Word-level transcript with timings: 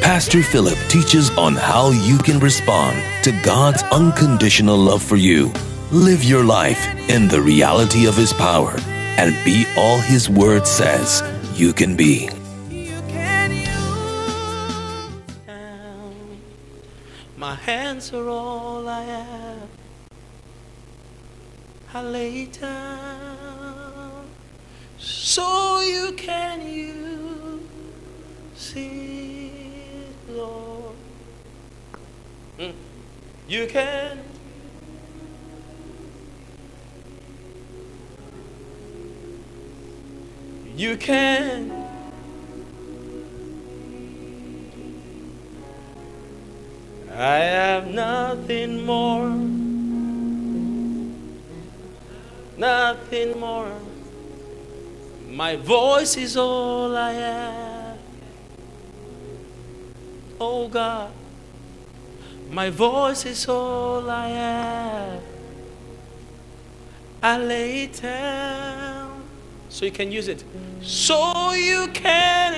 Pastor 0.00 0.42
Philip 0.42 0.78
teaches 0.88 1.30
on 1.36 1.54
how 1.54 1.90
you 1.90 2.18
can 2.18 2.38
respond 2.40 3.02
to 3.22 3.32
God's 3.42 3.82
unconditional 3.84 4.76
love 4.76 5.02
for 5.02 5.16
you. 5.16 5.52
Live 5.92 6.24
your 6.24 6.42
life 6.42 6.84
in 7.08 7.28
the 7.28 7.40
reality 7.40 8.06
of 8.06 8.16
His 8.16 8.32
power 8.32 8.74
and 9.18 9.36
be 9.44 9.66
all 9.76 9.98
His 9.98 10.28
Word 10.28 10.66
says 10.66 11.22
you 11.54 11.72
can 11.72 11.96
be. 11.96 12.30
My 17.36 17.54
hands 17.54 18.12
are 18.12 18.28
all 18.28 18.88
I 18.88 19.02
have. 19.02 19.68
I 21.92 22.02
lay 22.02 22.46
down 22.46 24.28
so 24.98 25.80
you 25.80 26.12
can 26.12 26.66
use 26.66 27.60
it, 28.76 29.19
You 33.48 33.66
can. 33.66 34.18
You 40.76 40.96
can. 40.96 41.72
I 47.12 47.36
have 47.38 47.88
nothing 47.88 48.84
more. 48.84 49.30
Nothing 52.58 53.40
more. 53.40 53.72
My 55.28 55.56
voice 55.56 56.16
is 56.16 56.36
all 56.36 56.94
I 56.94 57.12
have. 57.12 57.98
Oh 60.40 60.68
God, 60.68 61.10
my 62.50 62.68
voice 62.68 63.24
is 63.26 63.48
all 63.48 64.10
I 64.10 64.28
have. 64.28 65.22
I 67.22 67.38
lay 67.38 67.84
it 67.84 68.00
down 68.02 69.22
so 69.68 69.84
you 69.84 69.92
can 69.92 70.10
use 70.10 70.26
it. 70.26 70.42
So 70.80 71.52
you 71.52 71.88
can 71.92 72.54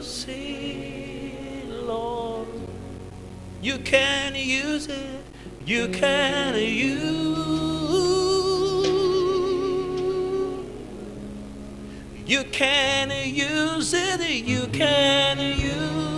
use 0.00 0.24
it, 0.28 1.68
Lord. 1.68 2.48
You 3.60 3.78
can 3.78 4.36
use 4.36 4.86
it. 4.86 5.24
You 5.66 5.88
can 5.88 6.54
use. 6.54 7.22
You 12.26 12.44
can 12.44 13.10
use 13.10 13.92
it. 13.92 14.20
You 14.46 14.66
can 14.68 15.38
use 15.38 16.11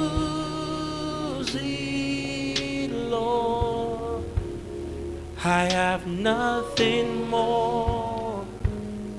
I 5.47 5.65
have 5.65 6.07
nothing 6.07 7.29
more, 7.29 8.47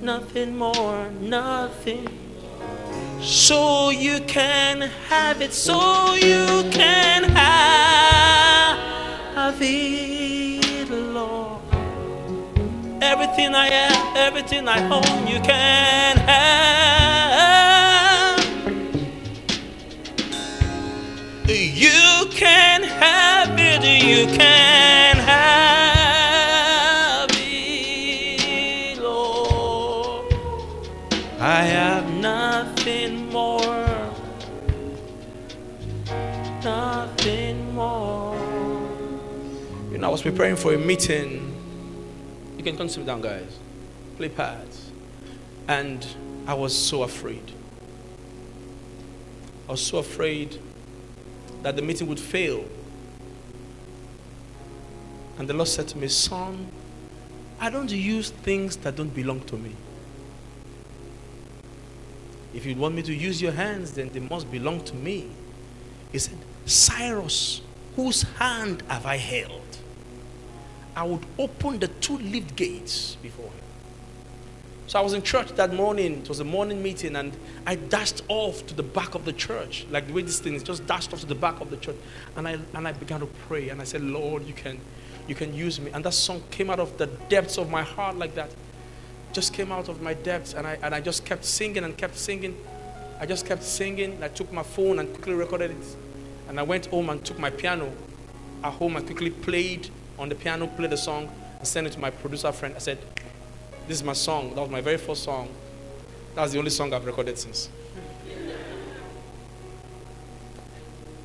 nothing 0.02 0.58
more, 0.58 1.12
nothing. 1.22 2.09
So 3.22 3.91
you 3.91 4.22
can 4.22 4.81
have 5.08 5.44
it, 5.44 5.53
so 5.53 6.16
you 6.16 6.68
can 6.72 7.25
have 7.25 8.75
it, 9.62 10.90
Lord. 10.90 11.62
Everything 13.03 13.53
I 13.53 13.68
am, 13.68 14.18
everything 14.18 14.68
I 14.68 14.81
own, 14.90 15.28
you 15.28 15.40
can 15.41 16.18
have. 16.18 17.06
You 21.47 22.25
can 22.31 22.81
have 22.81 23.59
it, 23.59 23.84
you 24.03 24.25
can 24.35 24.65
preparing 40.25 40.56
for 40.56 40.74
a 40.74 40.78
meeting. 40.78 41.56
You 42.58 42.63
can 42.63 42.75
come 42.75 42.90
sit 42.90 43.06
down, 43.06 43.22
guys. 43.22 43.59
Play 44.18 44.30
pads. 44.30 44.90
And 45.68 46.03
I 46.47 46.56
was 46.56 46.75
so 46.75 47.03
afraid. 47.03 47.52
I 49.68 49.74
was 49.74 49.85
so 49.85 50.00
afraid 50.00 50.59
that 51.62 51.75
the 51.75 51.84
meeting 51.84 52.08
would 52.08 52.19
fail. 52.19 52.66
And 55.38 55.47
the 55.47 55.53
Lord 55.53 55.68
said 55.68 55.88
to 55.90 55.97
me, 56.00 56.08
Son, 56.08 56.72
I 57.59 57.69
don't 57.69 57.91
use 57.91 58.31
things 58.31 58.78
that 58.78 58.96
don't 58.96 59.14
belong 59.14 59.41
to 59.41 59.58
me. 59.58 59.75
If 62.52 62.66
you 62.66 62.75
want 62.75 62.96
me 62.96 63.03
to 63.03 63.14
use 63.14 63.44
your 63.44 63.52
hands, 63.52 63.91
then 63.91 64.09
they 64.09 64.22
must 64.22 64.50
belong 64.50 64.84
to 64.85 64.96
me. 64.96 65.30
He 66.12 66.18
said, 66.18 66.40
Cyrus, 66.66 67.62
whose 67.96 68.24
hand 68.24 68.81
have 68.88 69.06
I 69.06 69.18
held? 69.18 69.62
I 70.96 71.04
would 71.04 71.26
open 71.38 71.80
the 71.80 71.88
two 71.88 72.18
lift 72.18 72.56
gates 72.56 73.16
before 73.22 73.46
him. 73.46 73.66
So 74.88 75.00
I 75.00 75.02
was 75.02 75.14
in 75.14 75.24
church 75.24 75.50
that 75.54 75.74
morning. 75.74 76.20
It 76.20 76.30
was 76.30 76.40
a 76.40 76.44
morning 76.44 76.84
meeting, 76.84 77.16
and 77.16 77.36
I 77.66 77.76
dashed 77.76 78.22
off 78.28 78.66
to 78.68 78.76
the 78.76 78.84
back 78.84 79.16
of 79.16 79.26
the 79.26 79.34
church, 79.34 79.86
like 79.90 80.08
the 80.08 80.14
way 80.14 80.22
this 80.22 80.40
thing 80.40 80.54
is, 80.54 80.62
just 80.62 80.86
dashed 80.86 81.12
off 81.12 81.22
to 81.22 81.26
the 81.26 81.36
back 81.36 81.60
of 81.60 81.72
the 81.72 81.78
church. 81.78 81.96
And 82.36 82.48
I 82.48 82.60
and 82.74 82.88
I 82.88 82.92
began 82.92 83.20
to 83.22 83.26
pray, 83.48 83.70
and 83.70 83.82
I 83.82 83.84
said, 83.84 84.04
Lord, 84.04 84.46
you 84.46 84.54
can 84.54 84.80
you 85.28 85.34
can 85.34 85.56
use 85.56 85.80
me. 85.80 85.90
And 85.92 86.06
that 86.06 86.14
song 86.14 86.44
came 86.52 86.70
out 86.70 86.80
of 86.80 86.98
the 87.00 87.08
depths 87.08 87.58
of 87.58 87.70
my 87.70 87.82
heart 87.82 88.18
like 88.18 88.36
that. 88.36 88.52
Just 89.34 89.54
came 89.54 89.72
out 89.72 89.90
of 89.90 90.02
my 90.04 90.14
depths, 90.14 90.54
and 90.54 90.68
I 90.68 90.78
and 90.84 90.94
I 90.94 91.02
just 91.02 91.26
kept 91.26 91.46
singing 91.46 91.84
and 91.84 91.98
kept 91.98 92.16
singing. 92.16 92.56
I 93.20 93.26
just 93.26 93.48
kept 93.48 93.64
singing. 93.64 94.22
I 94.22 94.28
took 94.28 94.54
my 94.54 94.64
phone 94.64 95.00
and 95.00 95.12
quickly 95.14 95.34
recorded 95.34 95.72
it. 95.72 95.96
And 96.48 96.60
I 96.60 96.64
went 96.64 96.86
home 96.88 97.10
and 97.10 97.26
took 97.26 97.40
my 97.40 97.50
piano 97.50 97.92
at 98.64 98.74
home 98.74 98.98
and 98.98 99.06
quickly 99.06 99.32
played 99.32 99.90
on 100.18 100.30
the 100.30 100.36
piano, 100.36 100.68
played 100.68 100.90
the 100.92 100.98
song, 100.98 101.30
and 101.59 101.68
sent 101.68 101.88
it 101.88 101.94
to 101.94 102.00
my 102.00 102.09
producer 102.09 102.52
friend. 102.52 102.76
I 102.76 102.80
said, 102.80 102.98
This 103.88 103.98
is 103.98 104.03
my 104.03 104.14
song. 104.14 104.56
That 104.56 104.62
was 104.62 104.70
my 104.70 104.81
very 104.81 104.98
first 104.98 105.24
song. 105.24 105.50
That's 106.36 106.52
the 106.52 106.59
only 106.59 106.72
song 106.72 106.94
I've 106.94 107.06
recorded 107.06 107.38
since. 107.38 107.70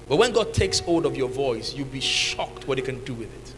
But 0.09 0.17
when 0.17 0.33
God 0.33 0.53
takes 0.53 0.81
hold 0.81 1.06
of 1.06 1.17
your 1.17 1.28
voice, 1.28 1.73
you'll 1.75 1.87
be 1.87 2.01
shocked 2.01 2.67
what 2.67 2.78
He 2.78 2.83
can 2.83 3.05
do 3.05 3.15
with 3.15 3.33
it. 3.33 3.55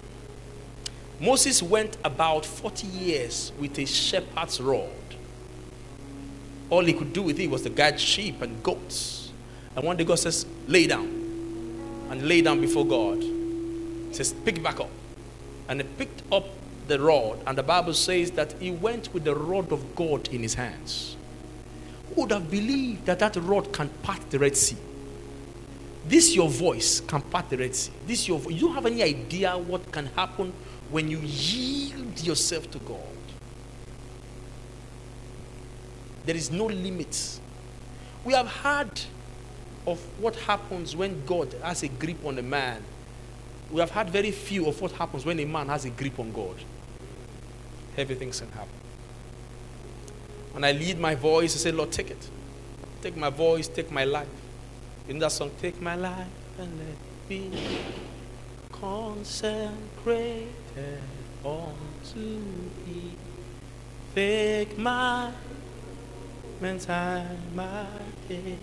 Moses 1.22 1.62
went 1.62 1.96
about 2.04 2.44
40 2.44 2.86
years 2.88 3.52
with 3.58 3.78
a 3.78 3.86
shepherd's 3.86 4.60
rod. 4.60 4.88
All 6.68 6.84
he 6.84 6.92
could 6.92 7.12
do 7.12 7.22
with 7.22 7.38
it 7.38 7.48
was 7.48 7.62
to 7.62 7.70
guide 7.70 8.00
sheep 8.00 8.42
and 8.42 8.62
goats. 8.62 9.30
And 9.76 9.84
one 9.84 9.96
day 9.96 10.04
God 10.04 10.18
says, 10.18 10.46
Lay 10.66 10.86
down. 10.86 11.06
And 12.10 12.26
lay 12.26 12.42
down 12.42 12.60
before 12.60 12.84
God. 12.84 13.22
He 13.22 14.14
says, 14.14 14.32
Pick 14.32 14.56
it 14.56 14.62
back 14.62 14.80
up. 14.80 14.90
And 15.72 15.80
he 15.80 15.86
picked 15.96 16.22
up 16.30 16.44
the 16.86 17.00
rod. 17.00 17.38
And 17.46 17.56
the 17.56 17.62
Bible 17.62 17.94
says 17.94 18.30
that 18.32 18.52
he 18.60 18.70
went 18.70 19.14
with 19.14 19.24
the 19.24 19.34
rod 19.34 19.72
of 19.72 19.96
God 19.96 20.28
in 20.28 20.42
his 20.42 20.52
hands. 20.52 21.16
Who 22.08 22.20
would 22.20 22.30
have 22.30 22.50
believed 22.50 23.06
that 23.06 23.20
that 23.20 23.36
rod 23.36 23.72
can 23.72 23.88
part 24.02 24.20
the 24.30 24.38
Red 24.38 24.54
Sea? 24.54 24.76
This 26.06 26.34
your 26.34 26.50
voice 26.50 27.00
can 27.00 27.22
part 27.22 27.48
the 27.48 27.56
Red 27.56 27.74
Sea. 27.74 27.90
This 28.06 28.28
your 28.28 28.38
vo- 28.38 28.50
you 28.50 28.70
have 28.74 28.84
any 28.84 29.02
idea 29.02 29.56
what 29.56 29.90
can 29.92 30.04
happen 30.08 30.52
when 30.90 31.08
you 31.08 31.20
yield 31.20 32.20
yourself 32.20 32.70
to 32.72 32.78
God. 32.80 32.98
There 36.26 36.36
is 36.36 36.50
no 36.50 36.66
limit. 36.66 37.40
We 38.26 38.34
have 38.34 38.48
heard 38.48 39.00
of 39.86 39.98
what 40.20 40.36
happens 40.36 40.94
when 40.94 41.24
God 41.24 41.54
has 41.62 41.82
a 41.82 41.88
grip 41.88 42.22
on 42.26 42.38
a 42.38 42.42
man. 42.42 42.84
We 43.72 43.80
have 43.80 43.90
had 43.90 44.10
very 44.10 44.30
few 44.30 44.68
of 44.68 44.80
what 44.82 44.92
happens 44.92 45.24
when 45.24 45.40
a 45.40 45.46
man 45.46 45.68
has 45.68 45.86
a 45.86 45.90
grip 45.90 46.18
on 46.18 46.30
God. 46.30 46.56
Heavy 47.96 48.14
things 48.14 48.40
can 48.40 48.50
happen. 48.50 48.68
When 50.52 50.62
I 50.62 50.72
lead 50.72 50.98
my 50.98 51.14
voice, 51.14 51.56
I 51.56 51.58
say, 51.58 51.72
Lord, 51.72 51.90
take 51.90 52.10
it. 52.10 52.28
Take 53.00 53.16
my 53.16 53.30
voice, 53.30 53.68
take 53.68 53.90
my 53.90 54.04
life. 54.04 54.28
In 55.08 55.18
that 55.20 55.32
song, 55.32 55.50
take 55.60 55.80
my 55.80 55.94
life 55.94 56.26
and 56.58 56.78
let 56.78 57.28
be 57.28 57.50
consecrated 58.70 60.48
unto 61.44 62.40
thee. 62.84 63.16
Take 64.14 64.76
my 64.76 65.32
and 66.60 67.56
my 67.56 67.86
days. 68.28 68.58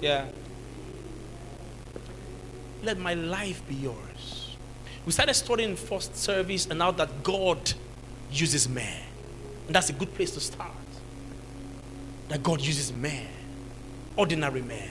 Yeah. 0.00 0.26
Let 2.84 2.98
my 2.98 3.14
life 3.14 3.66
be 3.66 3.74
yours. 3.76 4.56
We 5.06 5.12
started 5.12 5.34
studying 5.34 5.74
first 5.76 6.16
service, 6.16 6.66
and 6.66 6.78
now 6.78 6.90
that 6.92 7.22
God 7.22 7.72
uses 8.30 8.68
man, 8.68 9.02
and 9.66 9.74
that's 9.74 9.88
a 9.88 9.92
good 9.92 10.12
place 10.14 10.30
to 10.32 10.40
start. 10.40 10.70
That 12.28 12.42
God 12.42 12.60
uses 12.60 12.92
man, 12.92 13.28
ordinary 14.16 14.62
man. 14.62 14.90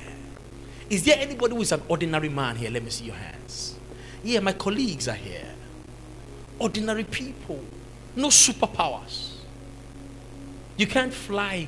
Is 0.90 1.04
there 1.04 1.18
anybody 1.20 1.56
who 1.56 1.62
is 1.62 1.72
an 1.72 1.82
ordinary 1.88 2.30
man 2.30 2.56
here? 2.56 2.70
Let 2.70 2.84
me 2.84 2.90
see 2.90 3.06
your 3.06 3.16
hands. 3.16 3.78
Yeah, 4.24 4.40
my 4.40 4.54
colleagues 4.54 5.08
are 5.08 5.16
here. 5.16 5.54
Ordinary 6.60 7.04
people, 7.04 7.64
no 8.16 8.28
superpowers. 8.28 9.36
You 10.78 10.88
can't 10.88 11.14
fly. 11.14 11.68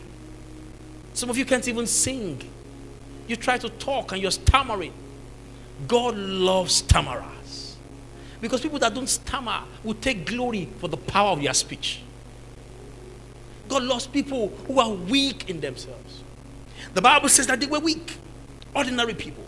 Some 1.13 1.29
of 1.29 1.37
you 1.37 1.45
can't 1.45 1.67
even 1.67 1.87
sing. 1.87 2.41
You 3.27 3.35
try 3.35 3.57
to 3.57 3.69
talk 3.69 4.11
and 4.11 4.21
you're 4.21 4.31
stammering. 4.31 4.93
God 5.87 6.15
loves 6.15 6.81
stammerers. 6.81 7.75
Because 8.41 8.61
people 8.61 8.79
that 8.79 8.93
don't 8.93 9.07
stammer 9.07 9.61
will 9.83 9.93
take 9.95 10.25
glory 10.25 10.69
for 10.79 10.87
the 10.87 10.97
power 10.97 11.31
of 11.31 11.41
their 11.41 11.53
speech. 11.53 12.01
God 13.67 13.83
loves 13.83 14.07
people 14.07 14.49
who 14.67 14.79
are 14.79 14.91
weak 14.91 15.49
in 15.49 15.59
themselves. 15.59 16.23
The 16.93 17.01
Bible 17.01 17.29
says 17.29 17.47
that 17.47 17.59
they 17.59 17.65
were 17.65 17.79
weak, 17.79 18.17
ordinary 18.75 19.13
people. 19.13 19.43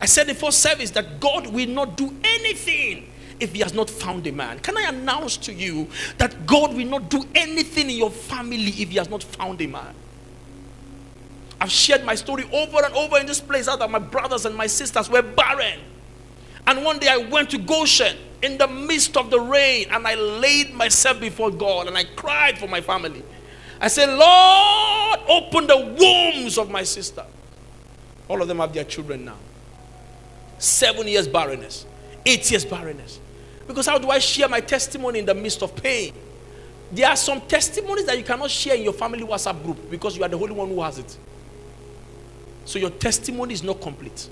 I 0.00 0.06
said 0.06 0.28
in 0.28 0.34
first 0.34 0.60
service 0.60 0.90
that 0.92 1.20
God 1.20 1.46
will 1.48 1.68
not 1.68 1.96
do 1.96 2.14
anything 2.24 3.12
if 3.38 3.52
he 3.52 3.60
has 3.60 3.74
not 3.74 3.90
found 3.90 4.26
a 4.26 4.32
man. 4.32 4.58
Can 4.60 4.76
I 4.76 4.88
announce 4.88 5.36
to 5.38 5.52
you 5.52 5.88
that 6.18 6.46
God 6.46 6.74
will 6.74 6.86
not 6.86 7.10
do 7.10 7.24
anything 7.34 7.90
in 7.90 7.96
your 7.96 8.10
family 8.10 8.68
if 8.68 8.90
he 8.90 8.96
has 8.96 9.10
not 9.10 9.22
found 9.22 9.60
a 9.60 9.66
man? 9.66 9.94
I've 11.62 11.70
shared 11.70 12.04
my 12.04 12.16
story 12.16 12.42
over 12.52 12.84
and 12.84 12.92
over 12.92 13.20
in 13.20 13.26
this 13.26 13.40
place 13.40 13.68
out 13.68 13.78
that 13.78 13.88
my 13.88 14.00
brothers 14.00 14.46
and 14.46 14.56
my 14.56 14.66
sisters 14.66 15.08
were 15.08 15.22
barren. 15.22 15.78
And 16.66 16.84
one 16.84 16.98
day 16.98 17.06
I 17.06 17.18
went 17.18 17.50
to 17.50 17.58
Goshen 17.58 18.16
in 18.42 18.58
the 18.58 18.66
midst 18.66 19.16
of 19.16 19.30
the 19.30 19.38
rain 19.38 19.86
and 19.92 20.04
I 20.04 20.16
laid 20.16 20.74
myself 20.74 21.20
before 21.20 21.52
God 21.52 21.86
and 21.86 21.96
I 21.96 22.02
cried 22.02 22.58
for 22.58 22.66
my 22.66 22.80
family. 22.80 23.22
I 23.80 23.86
said, 23.86 24.08
Lord, 24.08 25.20
open 25.28 25.68
the 25.68 25.96
wombs 26.00 26.58
of 26.58 26.68
my 26.68 26.82
sister. 26.82 27.24
All 28.26 28.42
of 28.42 28.48
them 28.48 28.58
have 28.58 28.74
their 28.74 28.82
children 28.82 29.24
now. 29.24 29.38
Seven 30.58 31.06
years 31.06 31.28
barrenness, 31.28 31.86
eight 32.26 32.50
years 32.50 32.64
barrenness. 32.64 33.20
Because 33.68 33.86
how 33.86 33.98
do 33.98 34.10
I 34.10 34.18
share 34.18 34.48
my 34.48 34.60
testimony 34.60 35.20
in 35.20 35.26
the 35.26 35.34
midst 35.34 35.62
of 35.62 35.76
pain? 35.76 36.12
There 36.90 37.08
are 37.08 37.14
some 37.14 37.40
testimonies 37.42 38.06
that 38.06 38.18
you 38.18 38.24
cannot 38.24 38.50
share 38.50 38.74
in 38.74 38.82
your 38.82 38.94
family 38.94 39.22
WhatsApp 39.22 39.62
group 39.62 39.88
because 39.88 40.16
you 40.16 40.24
are 40.24 40.28
the 40.28 40.36
only 40.36 40.54
one 40.54 40.66
who 40.66 40.82
has 40.82 40.98
it. 40.98 41.16
So 42.64 42.78
your 42.78 42.90
testimony 42.90 43.54
is 43.54 43.62
not 43.62 43.80
complete. 43.80 44.28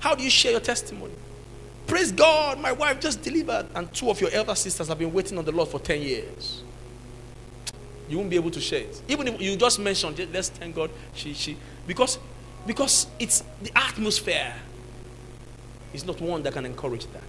How 0.00 0.14
do 0.14 0.22
you 0.22 0.30
share 0.30 0.52
your 0.52 0.60
testimony? 0.60 1.14
Praise 1.86 2.12
God, 2.12 2.60
my 2.60 2.72
wife 2.72 3.00
just 3.00 3.22
delivered, 3.22 3.66
and 3.74 3.92
two 3.92 4.10
of 4.10 4.20
your 4.20 4.30
elder 4.30 4.54
sisters 4.54 4.88
have 4.88 4.98
been 4.98 5.12
waiting 5.12 5.36
on 5.38 5.44
the 5.44 5.52
Lord 5.52 5.68
for 5.68 5.78
10 5.78 6.00
years. 6.00 6.62
You 8.08 8.18
won't 8.18 8.30
be 8.30 8.36
able 8.36 8.50
to 8.50 8.60
share 8.60 8.80
it. 8.80 9.02
Even 9.08 9.28
if 9.28 9.40
you 9.40 9.56
just 9.56 9.78
mentioned, 9.78 10.18
let's 10.32 10.48
thank 10.48 10.74
God, 10.74 10.90
she, 11.14 11.34
she, 11.34 11.56
because, 11.86 12.18
because 12.66 13.06
it's 13.18 13.42
the 13.62 13.70
atmosphere 13.76 14.54
is 15.92 16.04
not 16.04 16.20
one 16.20 16.42
that 16.42 16.52
can 16.52 16.66
encourage 16.66 17.06
that. 17.12 17.22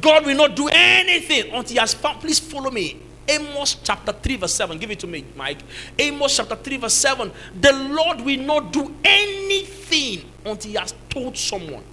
God 0.00 0.26
will 0.26 0.36
not 0.36 0.56
do 0.56 0.68
anything 0.72 1.52
until 1.52 1.74
He 1.74 1.78
has 1.78 1.94
found. 1.94 2.20
Please 2.20 2.38
follow 2.38 2.70
me. 2.70 3.00
Amos 3.28 3.76
chapter 3.82 4.12
3, 4.12 4.36
verse 4.36 4.54
7. 4.54 4.78
Give 4.78 4.90
it 4.90 5.00
to 5.00 5.06
me, 5.06 5.24
Mike. 5.36 5.58
Amos 5.98 6.36
chapter 6.36 6.56
3, 6.56 6.76
verse 6.78 6.94
7. 6.94 7.30
The 7.60 7.72
Lord 7.72 8.20
will 8.20 8.40
not 8.40 8.72
do 8.72 8.94
anything 9.04 10.30
until 10.44 10.70
He 10.70 10.76
has 10.76 10.94
told 11.08 11.36
someone. 11.36 11.84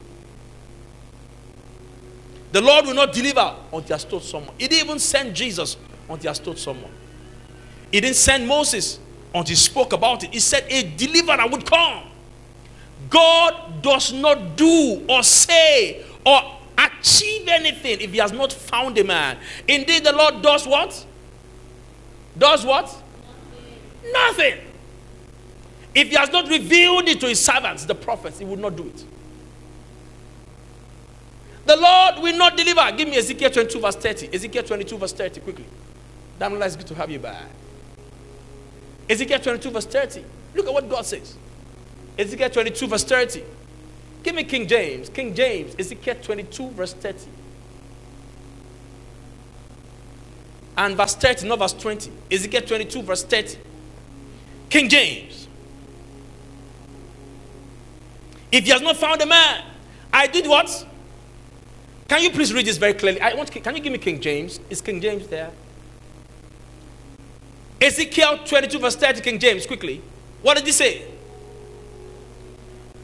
The 2.51 2.61
Lord 2.61 2.85
will 2.85 2.95
not 2.95 3.13
deliver 3.13 3.55
until 3.71 3.81
He 3.81 3.93
has 3.93 4.03
told 4.03 4.23
someone. 4.23 4.53
He 4.57 4.67
didn't 4.67 4.85
even 4.85 4.99
send 4.99 5.35
Jesus 5.35 5.77
until 6.09 6.21
He 6.21 6.27
has 6.27 6.39
told 6.39 6.57
someone. 6.57 6.91
He 7.91 8.01
didn't 8.01 8.17
send 8.17 8.47
Moses 8.47 8.99
until 9.33 9.49
He 9.49 9.55
spoke 9.55 9.93
about 9.93 10.23
it. 10.23 10.33
He 10.33 10.39
said 10.39 10.65
a 10.69 10.83
deliverer 10.83 11.47
would 11.47 11.65
come. 11.65 12.03
God 13.09 13.81
does 13.81 14.13
not 14.13 14.55
do 14.55 15.05
or 15.09 15.23
say 15.23 16.03
or 16.25 16.59
achieve 16.77 17.47
anything 17.47 17.99
if 18.01 18.11
he 18.11 18.17
has 18.17 18.31
not 18.31 18.53
found 18.53 18.97
a 18.97 19.03
man. 19.03 19.37
Indeed, 19.67 20.03
the 20.05 20.13
Lord 20.13 20.41
does 20.41 20.67
what? 20.67 21.05
Does 22.37 22.65
what? 22.65 22.85
Nothing. 24.11 24.13
Nothing. 24.13 24.67
If 25.93 26.09
he 26.09 26.15
has 26.15 26.31
not 26.31 26.47
revealed 26.47 27.07
it 27.09 27.19
to 27.19 27.27
his 27.27 27.43
servants, 27.43 27.85
the 27.85 27.95
prophets, 27.95 28.39
he 28.39 28.45
would 28.45 28.59
not 28.59 28.75
do 28.75 28.87
it. 28.87 29.05
The 31.65 31.75
Lord 31.75 32.23
will 32.23 32.37
not 32.37 32.57
deliver. 32.57 32.91
Give 32.95 33.07
me 33.07 33.17
Ezekiel 33.17 33.49
22, 33.49 33.79
verse 33.79 33.95
30. 33.95 34.33
Ezekiel 34.33 34.63
22, 34.63 34.97
verse 34.97 35.13
30, 35.13 35.41
quickly. 35.41 35.65
Damn, 36.39 36.59
it's 36.61 36.75
good 36.75 36.87
to 36.87 36.95
have 36.95 37.11
you 37.11 37.19
back. 37.19 37.45
Ezekiel 39.09 39.39
22, 39.39 39.69
verse 39.69 39.85
30. 39.85 40.23
Look 40.55 40.67
at 40.67 40.73
what 40.73 40.89
God 40.89 41.05
says. 41.05 41.37
Ezekiel 42.17 42.49
22, 42.49 42.87
verse 42.87 43.03
30. 43.03 43.43
Give 44.23 44.35
me 44.35 44.43
King 44.43 44.67
James. 44.67 45.09
King 45.09 45.35
James, 45.35 45.75
Ezekiel 45.77 46.15
22, 46.21 46.69
verse 46.71 46.93
30. 46.93 47.27
And 50.81 50.97
verse 50.97 51.13
30, 51.13 51.47
not 51.47 51.59
verse 51.59 51.73
20. 51.73 52.11
Ezekiel 52.31 52.61
22, 52.63 53.03
verse 53.03 53.23
30. 53.23 53.55
King 54.67 54.89
James. 54.89 55.47
If 58.51 58.63
he 58.63 58.71
has 58.71 58.81
not 58.81 58.97
found 58.97 59.21
a 59.21 59.27
man, 59.27 59.63
I 60.11 60.25
did 60.25 60.47
what? 60.47 60.87
Can 62.07 62.23
you 62.23 62.31
please 62.31 62.51
read 62.51 62.65
this 62.65 62.77
very 62.77 62.95
clearly? 62.95 63.21
I 63.21 63.35
want. 63.35 63.51
Can 63.51 63.75
you 63.75 63.81
give 63.83 63.93
me 63.93 63.99
King 63.99 64.19
James? 64.19 64.59
Is 64.71 64.81
King 64.81 64.99
James 64.99 65.27
there? 65.27 65.51
Ezekiel 67.79 68.39
22, 68.43 68.79
verse 68.79 68.95
30, 68.95 69.21
King 69.21 69.37
James, 69.37 69.67
quickly. 69.67 70.01
What 70.41 70.57
did 70.57 70.65
he 70.65 70.71
say? 70.71 71.03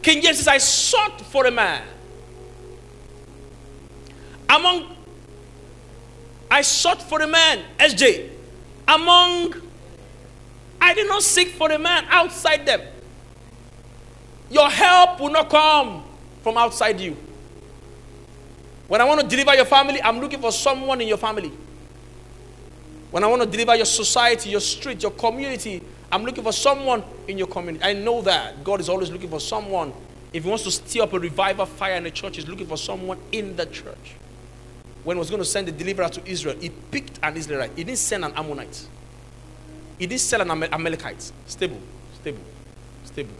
King 0.01 0.23
James 0.23 0.37
says, 0.37 0.47
I 0.47 0.57
sought 0.57 1.21
for 1.21 1.45
a 1.45 1.51
man 1.51 1.83
among, 4.49 4.96
I 6.49 6.61
sought 6.61 7.01
for 7.01 7.21
a 7.21 7.27
man, 7.27 7.63
SJ, 7.77 8.29
among, 8.87 9.53
I 10.79 10.93
did 10.93 11.07
not 11.07 11.23
seek 11.23 11.49
for 11.49 11.71
a 11.71 11.77
man 11.77 12.05
outside 12.09 12.65
them. 12.65 12.81
Your 14.49 14.69
help 14.69 15.19
will 15.19 15.31
not 15.31 15.49
come 15.49 16.03
from 16.41 16.57
outside 16.57 16.99
you. 16.99 17.17
When 18.87 19.01
I 19.01 19.03
want 19.03 19.19
to 19.19 19.27
deliver 19.27 19.53
your 19.53 19.65
family, 19.65 20.01
I'm 20.01 20.19
looking 20.19 20.39
for 20.39 20.51
someone 20.51 21.01
in 21.01 21.07
your 21.09 21.17
family. 21.17 21.51
When 23.11 23.23
I 23.23 23.27
want 23.27 23.41
to 23.41 23.47
deliver 23.49 23.75
your 23.75 23.85
society, 23.85 24.49
your 24.49 24.61
street, 24.61 25.01
your 25.01 25.11
community, 25.11 25.81
I'm 26.11 26.23
looking 26.23 26.43
for 26.43 26.53
someone 26.53 27.03
in 27.27 27.37
your 27.37 27.47
community. 27.47 27.83
I 27.83 27.93
know 27.93 28.21
that. 28.21 28.63
God 28.63 28.79
is 28.79 28.87
always 28.87 29.11
looking 29.11 29.29
for 29.29 29.41
someone. 29.41 29.91
If 30.31 30.43
He 30.43 30.49
wants 30.49 30.63
to 30.63 30.71
stir 30.71 31.03
up 31.03 31.13
a 31.13 31.19
revival 31.19 31.65
fire 31.65 31.95
in 31.95 32.03
the 32.03 32.11
church, 32.11 32.37
He's 32.37 32.47
looking 32.47 32.67
for 32.67 32.77
someone 32.77 33.17
in 33.33 33.57
the 33.57 33.65
church. 33.65 34.15
When 35.07 35.15
He 35.15 35.19
was 35.19 35.29
going 35.29 35.41
to 35.41 35.45
send 35.47 35.69
the 35.69 35.71
deliverer 35.71 36.09
to 36.09 36.29
Israel, 36.29 36.57
He 36.59 36.67
picked 36.67 37.17
an 37.23 37.37
Israelite. 37.37 37.71
He 37.77 37.85
didn't 37.85 37.99
send 37.99 38.25
an 38.25 38.33
Ammonite. 38.35 38.85
He 39.97 40.05
didn't 40.05 40.19
send 40.19 40.41
an 40.41 40.63
Amalekite. 40.63 41.31
Stable, 41.45 41.79
stable, 42.15 42.43
stable. 43.05 43.33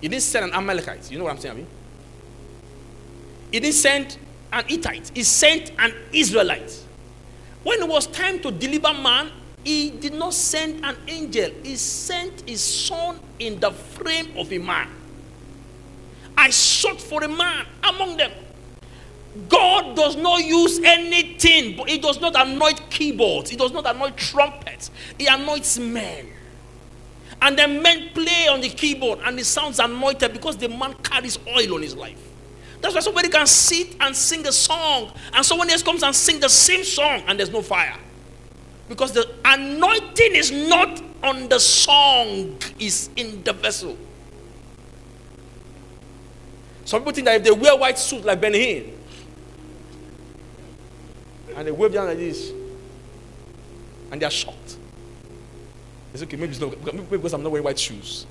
He 0.00 0.08
didn't 0.08 0.24
send 0.24 0.46
an 0.46 0.52
Amalekite. 0.52 1.12
You 1.12 1.18
know 1.18 1.24
what 1.26 1.34
I'm 1.34 1.38
saying? 1.38 1.54
I 1.54 1.56
mean? 1.58 1.66
He 3.52 3.60
didn't 3.60 3.76
send 3.76 4.18
an 4.52 4.64
Hittite. 4.66 5.12
He 5.14 5.22
sent 5.22 5.70
an 5.78 5.94
Israelite. 6.12 6.76
When 7.62 7.80
it 7.80 7.88
was 7.88 8.08
time 8.08 8.40
to 8.40 8.50
deliver 8.50 8.92
man, 8.94 9.30
he 9.62 9.90
did 9.90 10.14
not 10.14 10.34
send 10.34 10.84
an 10.84 10.96
angel, 11.06 11.52
he 11.62 11.76
sent 11.76 12.48
his 12.48 12.60
son 12.60 13.20
in 13.38 13.60
the 13.60 13.70
frame 13.70 14.36
of 14.36 14.52
a 14.52 14.58
man. 14.58 14.88
I 16.36 16.50
sought 16.50 17.00
for 17.00 17.22
a 17.22 17.28
man 17.28 17.64
among 17.84 18.16
them. 18.16 18.32
God 19.48 19.96
does 19.96 20.16
not 20.16 20.44
use 20.44 20.78
anything, 20.80 21.76
but 21.76 21.88
He 21.88 21.98
does 21.98 22.20
not 22.20 22.34
anoint 22.36 22.90
keyboards, 22.90 23.50
He 23.50 23.56
does 23.56 23.72
not 23.72 23.86
anoint 23.86 24.16
trumpets, 24.16 24.90
He 25.18 25.26
anoints 25.26 25.78
men. 25.78 26.28
And 27.40 27.58
the 27.58 27.66
men 27.66 28.10
play 28.14 28.46
on 28.48 28.60
the 28.60 28.68
keyboard 28.68 29.18
and 29.24 29.38
it 29.38 29.46
sounds 29.46 29.80
anointed 29.80 30.32
because 30.32 30.56
the 30.56 30.68
man 30.68 30.94
carries 31.02 31.40
oil 31.48 31.74
on 31.74 31.82
his 31.82 31.96
life. 31.96 32.16
That's 32.80 32.94
why 32.94 33.00
somebody 33.00 33.28
can 33.28 33.46
sit 33.46 33.96
and 34.00 34.14
sing 34.14 34.46
a 34.46 34.52
song, 34.52 35.12
and 35.32 35.46
someone 35.46 35.70
else 35.70 35.84
comes 35.84 36.02
and 36.02 36.14
sing 36.14 36.40
the 36.40 36.48
same 36.48 36.82
song, 36.82 37.22
and 37.28 37.38
there's 37.38 37.50
no 37.50 37.62
fire. 37.62 37.96
Because 38.88 39.12
the 39.12 39.28
anointing 39.44 40.34
is 40.34 40.50
not 40.50 41.00
on 41.22 41.48
the 41.48 41.60
song, 41.60 42.58
is 42.80 43.08
in 43.14 43.42
the 43.44 43.52
vessel. 43.52 43.96
Some 46.84 47.00
people 47.00 47.12
think 47.12 47.26
that 47.26 47.36
if 47.36 47.44
they 47.44 47.52
wear 47.52 47.76
white 47.76 47.98
suit 47.98 48.24
like 48.24 48.40
Benny 48.40 48.58
Hinn, 48.58 48.92
and 51.56 51.66
they 51.66 51.72
wave 51.72 51.92
down 51.92 52.06
like 52.06 52.18
this, 52.18 52.52
and 54.10 54.20
they 54.20 54.26
are 54.26 54.30
shocked. 54.30 54.76
They 56.12 56.18
say, 56.18 56.24
okay, 56.24 56.36
maybe 56.36 56.52
it's 56.52 56.60
not 56.60 56.76
maybe 56.94 57.16
because 57.16 57.32
I'm 57.32 57.42
not 57.42 57.50
wearing 57.50 57.64
white 57.64 57.78
shoes. 57.78 58.26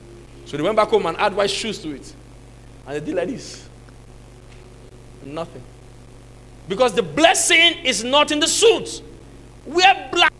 So 0.45 0.57
they 0.57 0.63
went 0.63 0.75
back 0.75 0.89
home 0.89 1.05
and 1.05 1.17
add 1.17 1.35
white 1.35 1.49
shoes 1.49 1.79
to 1.79 1.95
it. 1.95 2.13
And 2.85 2.95
they 2.95 3.05
did 3.05 3.15
like 3.15 3.27
this. 3.29 3.67
Nothing. 5.23 5.63
Because 6.67 6.93
the 6.93 7.03
blessing 7.03 7.83
is 7.83 8.03
not 8.03 8.31
in 8.31 8.39
the 8.39 8.47
suit. 8.47 9.01
Wear 9.65 10.09
black. 10.11 10.33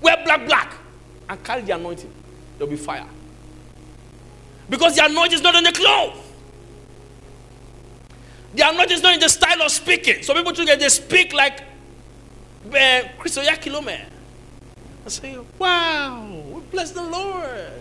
Wear 0.00 0.16
black, 0.24 0.46
black. 0.46 0.74
And 1.28 1.42
carry 1.44 1.62
the 1.62 1.74
anointing. 1.74 2.12
There'll 2.58 2.70
be 2.70 2.76
fire. 2.76 3.06
Because 4.68 4.96
the 4.96 5.04
anointing 5.04 5.34
is 5.34 5.42
not 5.42 5.54
in 5.54 5.64
the 5.64 5.72
cloth. 5.72 6.29
The 8.54 8.68
anointing 8.68 8.96
is 8.96 9.02
not 9.02 9.14
in 9.14 9.20
the 9.20 9.28
style 9.28 9.62
of 9.62 9.70
speaking. 9.70 10.22
Some 10.22 10.36
people 10.36 10.54
think 10.54 10.68
they 10.78 10.88
speak 10.88 11.32
like 11.32 11.60
uh, 12.66 13.02
Chris 13.18 13.38
Oyakhilome. 13.38 14.06
I 15.06 15.08
say, 15.08 15.38
wow, 15.58 16.42
we 16.52 16.60
bless 16.62 16.90
the 16.90 17.02
Lord. 17.02 17.72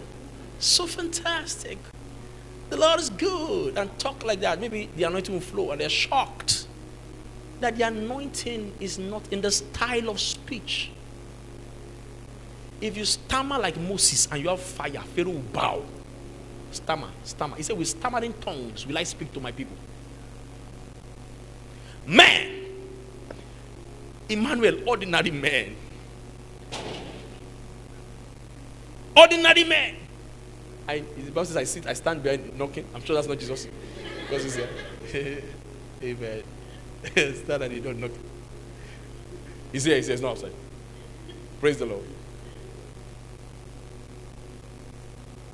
So 0.59 0.85
fantastic. 0.85 1.77
The 2.69 2.77
Lord 2.77 2.99
is 2.99 3.09
good. 3.09 3.77
And 3.77 3.97
talk 3.97 4.23
like 4.23 4.41
that. 4.41 4.61
Maybe 4.61 4.89
the 4.95 5.03
anointing 5.03 5.33
will 5.33 5.41
flow 5.41 5.71
and 5.71 5.81
they're 5.81 5.89
shocked 5.89 6.67
that 7.59 7.75
the 7.75 7.83
anointing 7.83 8.73
is 8.79 8.99
not 8.99 9.23
in 9.33 9.41
the 9.41 9.51
style 9.51 10.09
of 10.09 10.19
speech. 10.19 10.91
If 12.79 12.95
you 12.95 13.05
stammer 13.05 13.57
like 13.57 13.77
Moses 13.77 14.27
and 14.31 14.41
you 14.41 14.49
have 14.49 14.61
fire, 14.61 15.01
Pharaoh 15.13 15.31
will 15.31 15.39
bow. 15.39 15.83
Stammer, 16.71 17.09
stammer. 17.23 17.57
He 17.57 17.63
said, 17.63 17.77
With 17.77 17.87
stammering 17.87 18.33
tongues 18.39 18.85
will 18.85 18.97
I 18.97 19.03
speak 19.03 19.33
to 19.33 19.39
my 19.39 19.51
people. 19.51 19.75
Man, 22.09 22.65
Emmanuel, 24.27 24.89
ordinary 24.89 25.29
man. 25.29 25.75
Ordinary 29.15 29.63
man. 29.63 29.95
I, 30.87 30.99
the 30.99 31.29
Bible 31.29 31.45
says 31.45 31.57
I 31.57 31.65
sit, 31.65 31.85
I 31.85 31.93
stand 31.93 32.23
behind 32.23 32.57
knocking. 32.57 32.83
I'm 32.95 33.03
sure 33.03 33.13
that's 33.13 33.27
not 33.27 33.37
Jesus. 33.37 33.67
Because 34.21 34.43
he's 34.43 34.55
here. 35.11 35.43
Amen. 36.03 36.43
stand 37.35 37.63
and 37.63 37.73
you 37.75 37.81
don't 37.81 37.99
knock. 37.99 38.11
He's 39.71 39.83
here, 39.83 39.97
he 39.97 40.01
says, 40.01 40.19
no 40.19 40.29
outside. 40.29 40.53
Praise 41.59 41.77
the 41.77 41.85
Lord. 41.85 42.05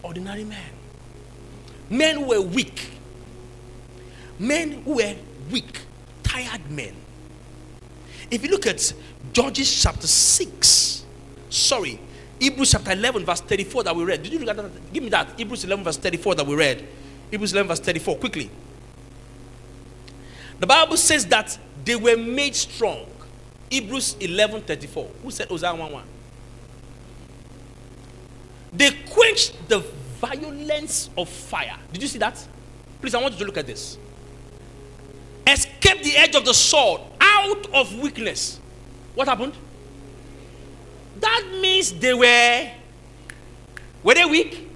Ordinary 0.03 0.45
man. 0.45 0.71
Men 1.89 2.15
who 2.19 2.27
were 2.27 2.41
weak. 2.41 2.91
Men 4.39 4.83
who 4.83 4.95
were 4.95 5.15
weak, 5.51 5.79
tired 6.35 6.69
men. 6.69 6.93
If 8.29 8.43
you 8.43 8.49
look 8.49 8.67
at 8.67 8.93
Judges 9.31 9.81
chapter 9.81 10.07
6, 10.07 11.05
sorry, 11.49 11.99
Hebrews 12.39 12.71
chapter 12.71 12.91
11, 12.91 13.25
verse 13.25 13.41
34 13.41 13.83
that 13.83 13.95
we 13.95 14.03
read. 14.03 14.23
Did 14.23 14.33
you 14.33 14.39
look 14.39 14.49
at 14.49 14.57
that? 14.57 14.93
Give 14.93 15.03
me 15.03 15.09
that. 15.09 15.37
Hebrews 15.37 15.63
11, 15.63 15.83
verse 15.83 15.97
34 15.97 16.35
that 16.35 16.47
we 16.47 16.55
read. 16.55 16.87
Hebrews 17.31 17.53
11, 17.53 17.67
verse 17.69 17.79
34, 17.79 18.17
quickly. 18.17 18.49
The 20.59 20.67
Bible 20.67 20.97
says 20.97 21.25
that 21.27 21.57
they 21.83 21.95
were 21.95 22.17
made 22.17 22.55
strong. 22.55 23.05
Hebrews 23.69 24.15
11, 24.19 24.61
34. 24.61 25.09
Who 25.23 25.31
said 25.31 25.47
Hosea 25.47 25.75
1 25.75 25.91
1? 25.91 26.03
They 28.73 28.91
quenched 29.09 29.69
the 29.69 29.79
violence 30.19 31.09
of 31.17 31.29
fire. 31.29 31.77
Did 31.93 32.01
you 32.01 32.07
see 32.07 32.19
that? 32.19 32.45
Please, 33.01 33.15
I 33.15 33.21
want 33.21 33.33
you 33.33 33.39
to 33.39 33.45
look 33.45 33.57
at 33.57 33.67
this. 33.67 33.97
Escape 35.47 36.03
the 36.03 36.17
edge 36.17 36.35
of 36.35 36.45
the 36.45 36.53
sword 36.53 37.01
out 37.19 37.67
of 37.73 37.93
weakness. 37.99 38.59
What 39.13 39.27
happened? 39.27 39.53
That 41.19 41.43
means 41.61 41.93
they 41.93 42.13
were 42.13 42.71
were 44.03 44.13
they 44.13 44.25
weak? 44.25 44.69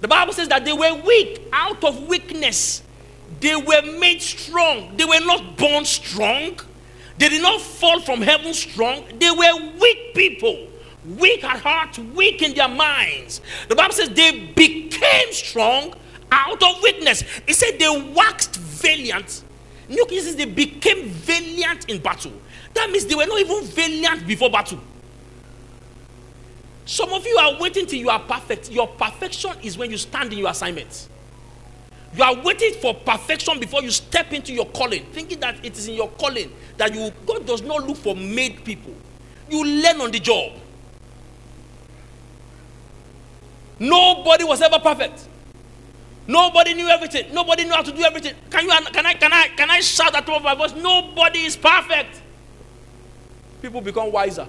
The 0.00 0.08
Bible 0.08 0.32
says 0.32 0.48
that 0.48 0.64
they 0.64 0.72
were 0.72 0.94
weak 0.94 1.42
out 1.52 1.84
of 1.84 2.08
weakness. 2.08 2.82
They 3.40 3.54
were 3.54 3.82
made 3.98 4.22
strong. 4.22 4.96
They 4.96 5.04
were 5.04 5.20
not 5.20 5.58
born 5.58 5.84
strong. 5.84 6.58
They 7.18 7.28
did 7.28 7.42
not 7.42 7.60
fall 7.60 8.00
from 8.00 8.22
heaven 8.22 8.54
strong. 8.54 9.04
They 9.18 9.30
were 9.30 9.72
weak 9.78 10.14
people, 10.14 10.68
weak 11.18 11.44
at 11.44 11.60
heart, 11.60 11.98
weak 11.98 12.40
in 12.40 12.54
their 12.54 12.68
minds. 12.68 13.40
The 13.68 13.74
Bible 13.74 13.94
says 13.94 14.10
they 14.10 14.52
became 14.54 15.32
strong 15.32 15.94
out 16.30 16.62
of 16.62 16.82
weakness. 16.82 17.24
It 17.46 17.54
said 17.54 17.78
they 17.78 18.12
waxed 18.14 18.56
valiant. 18.56 19.44
Says 19.88 20.36
they 20.36 20.44
became 20.44 21.08
valiant 21.08 21.88
in 21.88 22.00
battle. 22.00 22.32
That 22.74 22.90
means 22.90 23.06
they 23.06 23.14
were 23.14 23.26
not 23.26 23.38
even 23.38 23.64
valiant 23.64 24.26
before 24.26 24.50
battle. 24.50 24.80
Some 26.84 27.12
of 27.12 27.26
you 27.26 27.36
are 27.36 27.60
waiting 27.60 27.86
till 27.86 27.98
you 27.98 28.10
are 28.10 28.20
perfect. 28.20 28.70
Your 28.70 28.86
perfection 28.86 29.52
is 29.62 29.76
when 29.76 29.90
you 29.90 29.98
stand 29.98 30.32
in 30.32 30.38
your 30.38 30.50
assignment. 30.50 31.08
You 32.16 32.22
are 32.22 32.34
waiting 32.42 32.74
for 32.74 32.94
perfection 32.94 33.58
before 33.60 33.82
you 33.82 33.90
step 33.90 34.32
into 34.32 34.52
your 34.52 34.66
calling, 34.66 35.04
thinking 35.06 35.40
that 35.40 35.64
it 35.64 35.76
is 35.76 35.88
in 35.88 35.94
your 35.94 36.08
calling 36.10 36.52
that 36.76 36.94
you 36.94 37.12
God 37.26 37.46
does 37.46 37.62
not 37.62 37.86
look 37.86 37.96
for 37.96 38.14
made 38.14 38.64
people. 38.64 38.94
You 39.50 39.64
learn 39.64 40.00
on 40.00 40.10
the 40.10 40.20
job. 40.20 40.52
Nobody 43.78 44.44
was 44.44 44.62
ever 44.62 44.78
perfect. 44.78 45.28
Nobody 46.28 46.74
knew 46.74 46.88
everything. 46.88 47.32
Nobody 47.32 47.64
knew 47.64 47.72
how 47.72 47.82
to 47.82 47.92
do 47.92 48.02
everything. 48.02 48.34
Can 48.50 48.64
you 48.64 48.70
can 48.70 49.06
I 49.06 49.14
can 49.14 49.32
I 49.32 49.48
can 49.48 49.70
I 49.70 49.80
shout 49.80 50.14
at 50.14 50.26
top 50.26 50.38
of 50.38 50.42
my 50.42 50.54
voice? 50.54 50.74
Nobody 50.74 51.40
is 51.40 51.56
perfect. 51.56 52.20
People 53.62 53.80
become 53.80 54.10
wiser. 54.10 54.46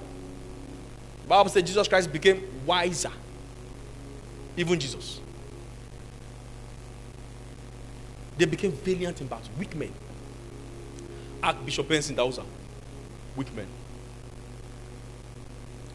The 1.24 1.28
Bible 1.28 1.50
says 1.50 1.64
Jesus 1.64 1.88
Christ 1.88 2.12
became 2.12 2.42
wiser. 2.66 3.12
Even 4.56 4.80
Jesus. 4.80 5.20
They 8.38 8.46
became 8.46 8.72
valiant 8.72 9.22
in 9.22 9.28
battle. 9.28 9.50
Weak 9.58 9.76
men. 9.76 9.94
Archbishop 11.44 11.88
Benson 11.88 12.16
Idahosa. 12.16 12.44
Weak 13.36 13.54
men. 13.56 13.68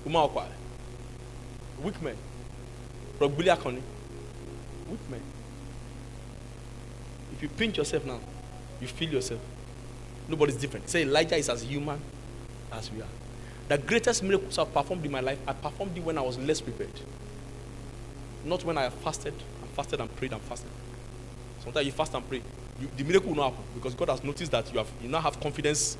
Uma 0.06 0.28
Ukpai. 0.28 0.46
Weak 1.82 2.00
men. 2.02 2.16
Rogbulia 3.18 3.58
Koni. 3.58 3.82
Weak 4.90 5.10
men. 5.10 5.20
You 7.42 7.48
pinch 7.48 7.76
yourself 7.76 8.04
now, 8.06 8.20
you 8.80 8.86
feel 8.86 9.10
yourself. 9.10 9.40
Nobody's 10.28 10.54
different. 10.56 10.88
Say 10.88 11.02
Elijah 11.02 11.36
is 11.36 11.48
as 11.48 11.62
human 11.62 12.00
as 12.70 12.90
we 12.92 13.02
are. 13.02 13.08
The 13.68 13.78
greatest 13.78 14.22
miracles 14.22 14.56
I've 14.58 14.72
performed 14.72 15.04
in 15.04 15.10
my 15.10 15.20
life, 15.20 15.38
I 15.46 15.52
performed 15.52 15.98
it 15.98 16.04
when 16.04 16.16
I 16.18 16.20
was 16.20 16.38
less 16.38 16.60
prepared. 16.60 16.92
Not 18.44 18.64
when 18.64 18.78
I 18.78 18.88
fasted 18.90 19.34
and 19.60 19.70
fasted 19.70 20.00
and 20.00 20.14
prayed 20.16 20.32
and 20.32 20.40
fasted. 20.42 20.70
Sometimes 21.64 21.86
you 21.86 21.92
fast 21.92 22.14
and 22.14 22.28
pray. 22.28 22.42
You, 22.80 22.88
the 22.96 23.02
miracle 23.02 23.30
will 23.30 23.36
not 23.36 23.50
happen 23.50 23.64
because 23.74 23.94
God 23.94 24.08
has 24.10 24.22
noticed 24.22 24.52
that 24.52 24.72
you 24.72 24.78
have 24.78 24.88
you 25.02 25.08
now 25.08 25.20
have 25.20 25.40
confidence. 25.40 25.96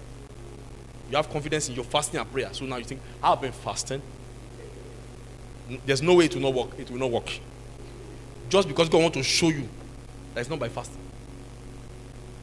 You 1.11 1.17
have 1.17 1.29
confidence 1.29 1.69
in 1.69 1.75
your 1.75 1.85
fasting 1.85 2.21
and 2.21 2.31
prayer. 2.33 2.49
So 2.53 2.65
now 2.65 2.77
you 2.77 2.85
think, 2.85 3.01
I've 3.23 3.41
been 3.41 3.53
fasting. 3.53 4.01
There's 5.85 6.03
no 6.03 6.15
way 6.15 6.27
it 6.27 6.35
will 6.35 6.43
not 6.43 6.55
work. 6.55 6.79
It 6.79 6.91
will 6.91 6.99
not 6.99 7.11
work. 7.11 7.31
Just 8.49 8.69
because 8.69 8.89
God 8.89 9.03
wants 9.03 9.17
to 9.17 9.23
show 9.25 9.49
you 9.49 9.69
that 10.35 10.41
it's 10.41 10.51
not 10.51 10.59
by 10.59 10.69
fasting. 10.69 11.02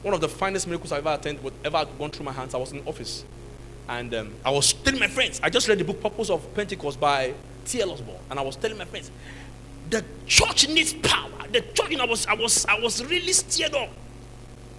One 0.01 0.13
of 0.13 0.21
the 0.21 0.29
finest 0.29 0.67
miracles 0.67 0.91
I've 0.91 1.05
ever 1.05 1.19
attended, 1.19 1.53
ever 1.63 1.85
gone 1.97 2.11
through 2.11 2.25
my 2.25 2.31
hands, 2.31 2.53
I 2.53 2.57
was 2.57 2.71
in 2.71 2.81
office. 2.85 3.25
And 3.87 4.13
um, 4.13 4.33
I 4.45 4.51
was 4.51 4.71
telling 4.71 4.99
my 4.99 5.07
friends, 5.07 5.41
I 5.43 5.49
just 5.49 5.67
read 5.67 5.79
the 5.79 5.83
book 5.83 6.01
Purpose 6.01 6.29
of 6.29 6.53
Pentecost 6.53 6.99
by 6.99 7.33
T.L. 7.65 7.91
Osborn. 7.91 8.17
And 8.29 8.39
I 8.39 8.43
was 8.43 8.55
telling 8.55 8.77
my 8.77 8.85
friends, 8.85 9.11
the 9.89 10.05
church 10.25 10.69
needs 10.69 10.93
power. 10.93 11.31
The 11.51 11.61
church, 11.61 11.89
you 11.89 11.97
know, 11.97 12.03
I 12.03 12.07
was, 12.07 12.25
I 12.27 12.33
was, 12.35 12.65
I 12.65 12.79
was 12.79 13.03
really 13.03 13.33
stirred 13.33 13.73
up. 13.73 13.89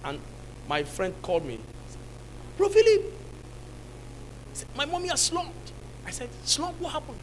And 0.05 0.19
my 0.67 0.83
friend 0.83 1.13
called 1.21 1.45
me. 1.45 1.59
Bro 2.57 2.69
Philip, 2.69 3.13
said, 4.53 4.67
my 4.75 4.85
mommy 4.85 5.09
has 5.09 5.21
slumped. 5.21 5.73
I 6.05 6.11
said, 6.11 6.29
slump, 6.43 6.79
what 6.79 6.93
happened? 6.93 7.19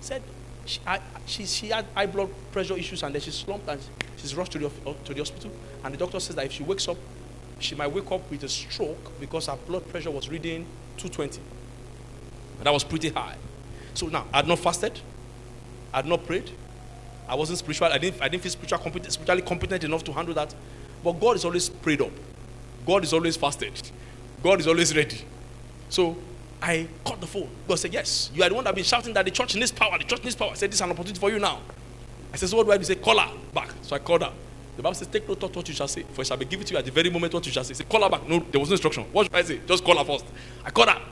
He 0.00 0.04
said, 0.04 0.22
she, 0.64 0.80
I, 0.86 1.00
she, 1.24 1.46
she 1.46 1.68
had 1.68 1.86
high 1.94 2.06
blood 2.06 2.30
pressure 2.52 2.76
issues 2.76 3.02
and 3.02 3.14
then 3.14 3.22
she 3.22 3.30
slumped 3.30 3.68
and 3.68 3.80
she's 4.16 4.34
rushed 4.34 4.52
to 4.52 4.58
the, 4.58 4.70
to 5.04 5.14
the 5.14 5.20
hospital. 5.20 5.50
And 5.84 5.94
the 5.94 5.98
doctor 5.98 6.20
says 6.20 6.36
that 6.36 6.44
if 6.44 6.52
she 6.52 6.62
wakes 6.62 6.88
up, 6.88 6.98
she 7.58 7.74
might 7.74 7.88
wake 7.88 8.10
up 8.10 8.30
with 8.30 8.42
a 8.44 8.48
stroke 8.48 9.18
because 9.20 9.46
her 9.46 9.56
blood 9.66 9.88
pressure 9.88 10.10
was 10.10 10.28
reading 10.28 10.66
220. 10.96 11.40
And 12.58 12.66
that 12.66 12.72
was 12.72 12.84
pretty 12.84 13.08
high. 13.10 13.36
So 13.94 14.06
now, 14.06 14.26
I 14.32 14.38
had 14.38 14.48
not 14.48 14.58
fasted, 14.58 15.00
I 15.92 15.98
had 15.98 16.06
not 16.06 16.24
prayed, 16.26 16.50
I 17.28 17.34
wasn't 17.34 17.58
spiritual, 17.58 17.88
I 17.88 17.98
didn't, 17.98 18.22
I 18.22 18.28
didn't 18.28 18.42
feel 18.42 18.52
spiritual 18.52 18.78
competent, 18.78 19.12
spiritually 19.12 19.42
competent 19.42 19.84
enough 19.84 20.04
to 20.04 20.12
handle 20.12 20.34
that. 20.34 20.54
But 21.02 21.12
God 21.12 21.36
is 21.36 21.44
always 21.44 21.68
prayed 21.68 22.00
up, 22.00 22.12
God 22.86 23.04
is 23.04 23.12
always 23.12 23.36
fasted, 23.36 23.90
God 24.42 24.60
is 24.60 24.66
always 24.66 24.94
ready. 24.94 25.24
So 25.88 26.16
I 26.60 26.88
caught 27.04 27.20
the 27.20 27.26
phone. 27.26 27.48
God 27.66 27.78
said, 27.78 27.92
Yes, 27.92 28.30
you 28.34 28.42
are 28.42 28.48
the 28.48 28.54
one 28.54 28.64
that 28.64 28.74
been 28.74 28.84
shouting 28.84 29.14
that 29.14 29.24
the 29.24 29.30
church 29.30 29.54
needs 29.54 29.72
power, 29.72 29.96
the 29.98 30.04
church 30.04 30.22
needs 30.24 30.36
power. 30.36 30.50
I 30.50 30.54
said, 30.54 30.70
This 30.70 30.76
is 30.76 30.82
an 30.82 30.90
opportunity 30.90 31.18
for 31.18 31.30
you 31.30 31.38
now. 31.38 31.60
I 32.32 32.36
said, 32.36 32.48
So 32.48 32.56
what 32.56 32.66
do 32.66 32.72
I 32.72 32.76
do? 32.76 32.80
He 32.80 32.86
said, 32.86 33.02
Call 33.02 33.18
her 33.18 33.30
back. 33.54 33.70
So 33.82 33.96
I 33.96 33.98
called 33.98 34.22
her. 34.22 34.32
The 34.78 34.82
Bible 34.84 34.94
says, 34.94 35.08
Take 35.08 35.28
no 35.28 35.34
thought 35.34 35.56
what 35.56 35.66
you 35.68 35.74
shall 35.74 35.88
say, 35.88 36.04
for 36.12 36.22
it 36.22 36.28
shall 36.28 36.36
be 36.36 36.44
given 36.44 36.64
to 36.64 36.72
you 36.74 36.78
at 36.78 36.84
the 36.84 36.92
very 36.92 37.10
moment 37.10 37.34
what 37.34 37.44
you 37.44 37.50
shall 37.50 37.64
say. 37.64 37.74
Say, 37.74 37.82
call 37.82 38.00
her 38.00 38.08
back. 38.08 38.28
No, 38.28 38.38
there 38.38 38.60
was 38.60 38.68
no 38.68 38.74
instruction. 38.74 39.02
What 39.10 39.24
should 39.24 39.34
I 39.34 39.42
say? 39.42 39.60
Just 39.66 39.82
call 39.82 39.98
her 39.98 40.04
first. 40.04 40.24
I 40.64 40.70
call 40.70 40.86
her. 40.86 41.02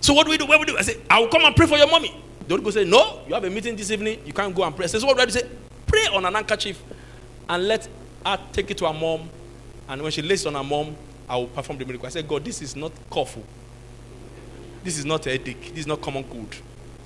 So 0.00 0.14
what 0.14 0.24
do 0.24 0.30
we 0.30 0.38
do? 0.38 0.46
What 0.46 0.54
do 0.54 0.60
we 0.60 0.66
do? 0.66 0.78
I 0.78 0.82
say, 0.82 0.98
I 1.10 1.18
will 1.18 1.26
come 1.26 1.42
and 1.42 1.56
pray 1.56 1.66
for 1.66 1.76
your 1.76 1.88
mommy. 1.88 2.14
The 2.46 2.54
Holy 2.54 2.62
Ghost 2.62 2.76
say, 2.76 2.84
No, 2.84 3.22
you 3.26 3.34
have 3.34 3.42
a 3.42 3.50
meeting 3.50 3.74
this 3.74 3.90
evening. 3.90 4.20
You 4.24 4.32
can't 4.32 4.54
go 4.54 4.62
and 4.62 4.76
pray. 4.76 4.84
I 4.84 4.86
say, 4.86 5.00
So 5.00 5.08
what 5.08 5.16
do 5.16 5.22
I 5.22 5.24
do? 5.24 5.32
Say, 5.32 5.42
pray 5.88 6.06
on 6.12 6.24
an 6.24 6.34
handkerchief 6.34 6.80
and 7.48 7.66
let 7.66 7.88
her 8.24 8.38
take 8.52 8.70
it 8.70 8.78
to 8.78 8.86
her 8.86 8.92
mom. 8.92 9.28
And 9.88 10.00
when 10.00 10.12
she 10.12 10.22
lays 10.22 10.46
on 10.46 10.54
her 10.54 10.62
mom, 10.62 10.94
I 11.28 11.36
will 11.36 11.48
perform 11.48 11.80
the 11.80 11.84
miracle. 11.86 12.06
I 12.06 12.10
say, 12.10 12.22
God, 12.22 12.44
this 12.44 12.62
is 12.62 12.76
not 12.76 12.92
cough. 13.10 13.36
This 14.84 14.98
is 14.98 15.04
not 15.04 15.26
a 15.26 15.30
headache. 15.30 15.70
This 15.70 15.80
is 15.80 15.86
not 15.88 16.00
common 16.00 16.22
cold. 16.22 16.54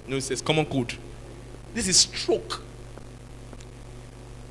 No, 0.06 0.16
it 0.16 0.20
says 0.20 0.42
common 0.42 0.66
cold. 0.66 0.94
This 1.72 1.88
is 1.88 1.96
stroke. 1.96 2.62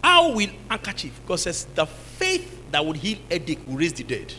How 0.08 0.32
will 0.32 0.50
handkerchief? 0.70 1.20
God 1.28 1.36
says 1.36 1.68
the 1.76 1.86
faith 1.86 2.72
that 2.72 2.84
would 2.84 2.96
heal 2.96 3.18
headache 3.30 3.60
will 3.68 3.76
raise 3.76 3.92
the 3.92 4.06
dead. 4.06 4.34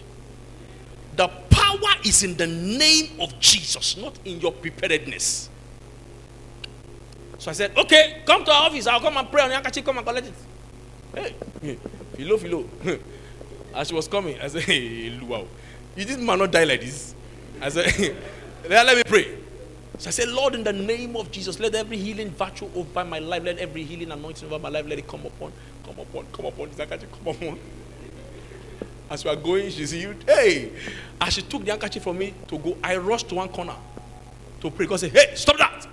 The 1.15 1.29
power 1.29 1.93
is 2.03 2.23
in 2.23 2.39
the 2.39 2.47
name 2.47 3.21
of 3.21 3.39
Jesus, 3.39 3.99
not 3.99 4.19
in 4.25 4.41
your 4.41 4.53
preparedness. 4.53 5.51
So 7.37 7.51
I 7.51 7.55
said, 7.55 7.77
okay, 7.77 8.23
come 8.25 8.47
to 8.47 8.51
our 8.51 8.71
office. 8.71 8.87
I'll 8.87 8.99
come 8.99 9.19
and 9.19 9.31
pray 9.31 9.43
on 9.43 9.51
the 9.51 9.57
handkerchief. 9.57 9.85
Come 9.85 9.99
and 9.99 10.07
collect 10.07 10.29
it. 10.29 11.35
Hey, 11.63 11.79
philo, 12.17 12.39
philo. 12.39 12.65
As 13.75 13.89
she 13.89 13.95
was 13.95 14.09
coming, 14.09 14.41
I 14.41 14.49
said, 14.49 14.63
hey, 14.73 15.21
wow. 15.21 15.47
You 15.95 16.07
this 16.07 16.17
man 16.17 16.39
not 16.39 16.51
die 16.51 16.65
like 16.65 16.81
this? 16.81 17.15
I 17.61 17.69
said, 17.69 18.17
let 18.71 18.97
me 18.97 19.03
pray. 19.05 19.37
So 19.99 20.09
I 20.09 20.11
said, 20.13 20.29
Lord, 20.29 20.55
in 20.55 20.63
the 20.63 20.73
name 20.73 21.17
of 21.17 21.31
Jesus, 21.33 21.59
let 21.59 21.75
every 21.75 21.97
healing 21.97 22.31
virtue 22.31 22.71
over 22.75 23.05
my 23.05 23.19
life, 23.19 23.43
let 23.43 23.59
every 23.59 23.83
healing 23.83 24.13
anointing 24.13 24.47
over 24.47 24.61
my 24.61 24.69
life, 24.69 24.87
let 24.87 24.97
it 24.99 25.09
come 25.09 25.27
upon, 25.27 25.53
come 25.85 25.99
upon, 25.99 26.27
come 26.33 26.47
upon, 26.47 26.71
come 26.71 27.27
upon. 27.27 27.59
As 29.11 29.25
we 29.25 29.31
are 29.31 29.37
going, 29.37 29.71
she's 29.71 29.91
healed. 29.91 30.23
Hey! 30.25 30.71
As 31.21 31.33
she 31.33 31.43
took 31.43 31.65
the 31.65 31.73
handkerchief 31.73 32.05
from 32.05 32.19
me 32.19 32.33
to 32.47 32.59
go, 32.59 32.77
I 32.83 32.97
rushed 32.97 33.29
to 33.31 33.35
one 33.35 33.49
corner 33.49 33.75
to 34.61 34.71
pray. 34.71 34.87
God 34.87 35.01
said, 35.01 35.11
Hey, 35.11 35.33
stop 35.35 35.57
that! 35.59 35.89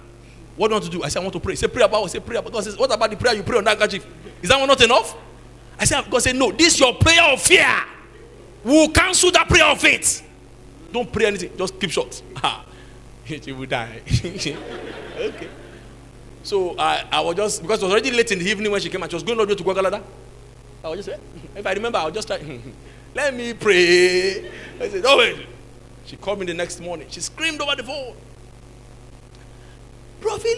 What 0.55 0.67
do 0.67 0.75
you 0.75 0.79
want 0.79 0.83
to 0.85 0.91
do? 0.91 1.03
I 1.03 1.09
said, 1.09 1.19
I 1.19 1.21
want 1.23 1.33
to 1.33 1.39
pray. 1.39 1.55
Say, 1.55 1.67
pray 1.67 1.83
about 1.83 2.09
Say, 2.11 2.19
pray 2.19 2.37
about 2.37 2.53
God 2.53 2.63
says, 2.63 2.77
What 2.77 2.93
about 2.93 3.09
the 3.09 3.17
prayer 3.17 3.33
you 3.33 3.43
pray 3.43 3.57
on 3.57 3.63
that 3.63 3.79
handkerchief? 3.79 4.05
Is 4.41 4.49
that 4.49 4.59
one 4.59 4.67
not 4.67 4.81
enough? 4.81 5.15
I 5.79 5.85
said, 5.85 6.03
God 6.11 6.19
said, 6.21 6.35
No, 6.35 6.51
this 6.51 6.75
is 6.75 6.79
your 6.79 6.93
prayer 6.93 7.23
of 7.33 7.41
fear. 7.41 7.67
We'll 8.63 8.89
cancel 8.89 9.31
that 9.31 9.47
prayer 9.47 9.65
of 9.65 9.79
faith. 9.79 10.21
Don't 10.91 11.11
pray 11.11 11.25
anything, 11.25 11.57
just 11.57 11.79
keep 11.79 11.89
short. 11.89 12.21
she 13.41 13.51
will 13.51 13.65
die. 13.65 14.01
okay. 15.17 15.49
So 16.43 16.77
I, 16.77 17.05
I 17.11 17.21
was 17.21 17.35
just, 17.35 17.61
because 17.61 17.81
it 17.81 17.85
was 17.85 17.91
already 17.91 18.11
late 18.11 18.31
in 18.31 18.39
the 18.39 18.45
evening 18.45 18.71
when 18.71 18.79
she 18.79 18.89
came 18.89 19.01
and 19.01 19.11
she 19.11 19.15
was 19.15 19.23
going 19.23 19.39
all 19.39 19.45
the 19.45 19.53
way 19.53 19.57
to 19.57 19.63
Gwagwalada. 19.63 20.03
I 20.83 20.89
was 20.89 21.03
just, 21.03 21.19
if 21.55 21.65
I 21.65 21.73
remember, 21.73 21.97
I 21.97 22.05
was 22.05 22.13
just 22.13 22.29
like, 22.29 22.43
let 23.15 23.33
me 23.33 23.53
pray. 23.53 24.51
I 24.79 24.89
said, 24.89 25.03
oh, 25.05 25.17
wait. 25.17 25.47
She 26.05 26.15
called 26.17 26.39
me 26.39 26.45
the 26.45 26.53
next 26.53 26.79
morning. 26.79 27.07
She 27.09 27.19
screamed 27.19 27.59
over 27.61 27.75
the 27.75 27.83
phone. 27.83 28.15
Prophet 30.21 30.57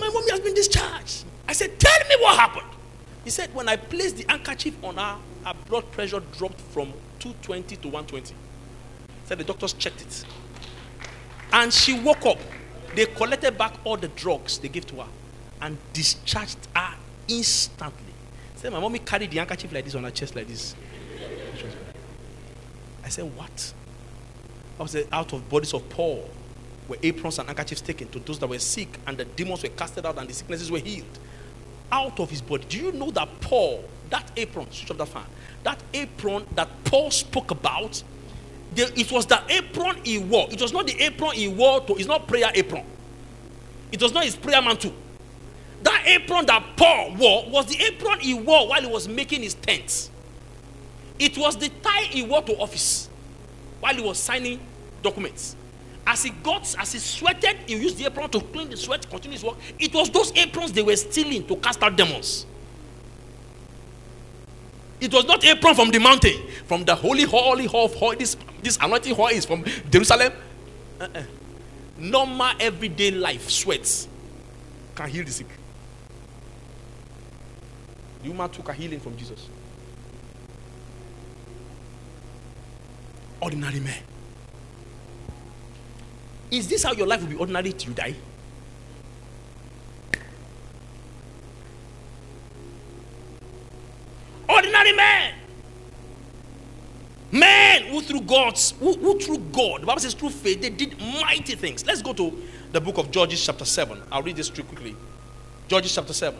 my 0.00 0.08
mommy 0.08 0.30
has 0.30 0.40
been 0.40 0.54
discharged. 0.54 1.24
I 1.46 1.52
said, 1.52 1.78
tell 1.78 2.08
me 2.08 2.16
what 2.18 2.36
happened. 2.36 2.66
He 3.22 3.30
said, 3.30 3.54
when 3.54 3.68
I 3.68 3.76
placed 3.76 4.16
the 4.16 4.24
handkerchief 4.28 4.74
on 4.82 4.96
her, 4.96 5.18
her 5.44 5.54
blood 5.68 5.90
pressure 5.92 6.20
dropped 6.36 6.60
from 6.60 6.92
220 7.20 7.76
to 7.76 7.88
120. 7.88 8.34
Said 9.26 9.38
the 9.38 9.44
doctors 9.44 9.72
checked 9.74 10.02
it. 10.02 10.24
And 11.52 11.72
she 11.72 11.98
woke 11.98 12.24
up. 12.26 12.38
They 12.94 13.06
collected 13.06 13.56
back 13.56 13.74
all 13.84 13.96
the 13.96 14.08
drugs 14.08 14.58
they 14.58 14.68
gave 14.68 14.86
to 14.86 14.96
her 14.96 15.08
and 15.60 15.78
discharged 15.92 16.58
her 16.74 16.94
instantly. 17.28 18.12
Said 18.56 18.72
my 18.72 18.80
mommy 18.80 18.98
carried 18.98 19.30
the 19.30 19.38
handkerchief 19.38 19.72
like 19.72 19.84
this 19.84 19.94
on 19.94 20.04
her 20.04 20.10
chest 20.10 20.36
like 20.36 20.48
this. 20.48 20.74
I 23.04 23.08
said, 23.08 23.24
What? 23.36 23.74
I 24.78 24.82
was 24.82 24.96
uh, 24.96 25.04
out 25.12 25.32
of 25.32 25.48
bodies 25.48 25.74
of 25.74 25.88
Paul 25.90 26.28
were 26.88 26.96
aprons 27.02 27.38
and 27.38 27.48
handkerchiefs 27.48 27.80
taken 27.80 28.08
to 28.08 28.18
those 28.18 28.38
that 28.38 28.46
were 28.46 28.58
sick, 28.58 28.98
and 29.06 29.16
the 29.16 29.24
demons 29.24 29.62
were 29.62 29.68
casted 29.70 30.04
out 30.04 30.18
and 30.18 30.28
the 30.28 30.34
sicknesses 30.34 30.70
were 30.70 30.78
healed. 30.78 31.18
Out 31.90 32.18
of 32.20 32.30
his 32.30 32.40
body. 32.40 32.64
Do 32.68 32.78
you 32.78 32.92
know 32.92 33.10
that 33.10 33.40
Paul, 33.40 33.84
that 34.10 34.30
apron, 34.36 34.70
switch 34.70 34.90
off 34.90 34.98
that 34.98 35.08
fan, 35.08 35.24
that 35.62 35.80
apron 35.94 36.46
that 36.54 36.68
Paul 36.84 37.10
spoke 37.10 37.50
about 37.50 38.02
the, 38.74 38.98
it 38.98 39.10
was 39.12 39.26
the 39.26 39.40
apron 39.48 39.96
he 40.04 40.18
wore. 40.18 40.48
It 40.50 40.60
was 40.60 40.72
not 40.72 40.86
the 40.86 41.00
apron 41.00 41.32
he 41.32 41.48
wore 41.48 41.80
to, 41.82 41.94
it's 41.94 42.06
not 42.06 42.26
prayer 42.26 42.50
apron. 42.54 42.84
It 43.90 44.02
was 44.02 44.12
not 44.12 44.24
his 44.24 44.36
prayer 44.36 44.62
mantle. 44.62 44.92
That 45.82 46.04
apron 46.06 46.46
that 46.46 46.76
Paul 46.76 47.14
wore 47.16 47.50
was 47.50 47.66
the 47.66 47.82
apron 47.84 48.20
he 48.20 48.34
wore 48.34 48.68
while 48.68 48.80
he 48.80 48.86
was 48.86 49.08
making 49.08 49.42
his 49.42 49.54
tent. 49.54 50.10
It 51.18 51.36
was 51.36 51.56
the 51.56 51.68
tie 51.68 52.02
he 52.04 52.22
wore 52.22 52.42
to 52.42 52.56
office 52.58 53.08
while 53.80 53.94
he 53.94 54.00
was 54.02 54.18
signing 54.18 54.60
documents. 55.02 55.56
As 56.06 56.22
he 56.22 56.30
got, 56.30 56.74
as 56.78 56.92
he 56.92 56.98
sweated, 56.98 57.56
he 57.66 57.76
used 57.76 57.98
the 57.98 58.06
apron 58.06 58.28
to 58.30 58.40
clean 58.40 58.70
the 58.70 58.76
sweat, 58.76 59.08
continue 59.08 59.36
his 59.36 59.44
work. 59.44 59.56
It 59.78 59.94
was 59.94 60.10
those 60.10 60.32
aprons 60.36 60.72
they 60.72 60.82
were 60.82 60.96
stealing 60.96 61.46
to 61.46 61.56
cast 61.56 61.82
out 61.82 61.96
demons. 61.96 62.46
It 65.02 65.12
was 65.12 65.24
not 65.24 65.44
apron 65.44 65.74
from 65.74 65.90
the 65.90 65.98
mountain, 65.98 66.40
from 66.64 66.84
the 66.84 66.94
holy, 66.94 67.24
holy 67.24 67.66
of 67.66 67.92
holy. 67.96 68.18
This, 68.18 68.36
this 68.62 68.78
anointing 68.80 69.16
hall 69.16 69.26
is 69.26 69.44
from 69.44 69.64
Jerusalem. 69.90 70.32
Uh-uh. 71.00 71.22
Normal 71.98 72.52
everyday 72.60 73.10
life 73.10 73.50
sweats 73.50 74.06
can 74.94 75.08
heal 75.08 75.24
the 75.24 75.32
sick. 75.32 75.48
The 78.22 78.28
woman 78.28 78.48
took 78.50 78.68
a 78.68 78.72
healing 78.72 79.00
from 79.00 79.16
Jesus. 79.16 79.48
Ordinary 83.40 83.80
man. 83.80 84.02
Is 86.48 86.68
this 86.68 86.84
how 86.84 86.92
your 86.92 87.08
life 87.08 87.22
will 87.22 87.28
be 87.28 87.36
ordinary 87.36 87.72
till 87.72 87.88
you 87.88 87.94
die? 87.96 88.14
Ordinary 94.48 94.92
man. 94.92 95.34
Men 97.32 97.84
who 97.86 98.02
through 98.02 98.20
God's, 98.20 98.72
who, 98.72 98.92
who 98.92 99.18
through 99.18 99.38
God, 99.38 99.80
the 99.80 99.86
Bible 99.86 100.00
says 100.00 100.12
through 100.12 100.30
faith, 100.30 100.60
they 100.60 100.68
did 100.68 101.00
mighty 101.00 101.54
things. 101.54 101.84
Let's 101.86 102.02
go 102.02 102.12
to 102.12 102.42
the 102.72 102.80
book 102.80 102.98
of 102.98 103.10
Judges, 103.10 103.44
chapter 103.44 103.64
7. 103.64 104.02
I'll 104.12 104.22
read 104.22 104.36
this 104.36 104.50
too 104.50 104.62
quickly. 104.64 104.94
Judges, 105.66 105.94
chapter 105.94 106.12
7. 106.12 106.38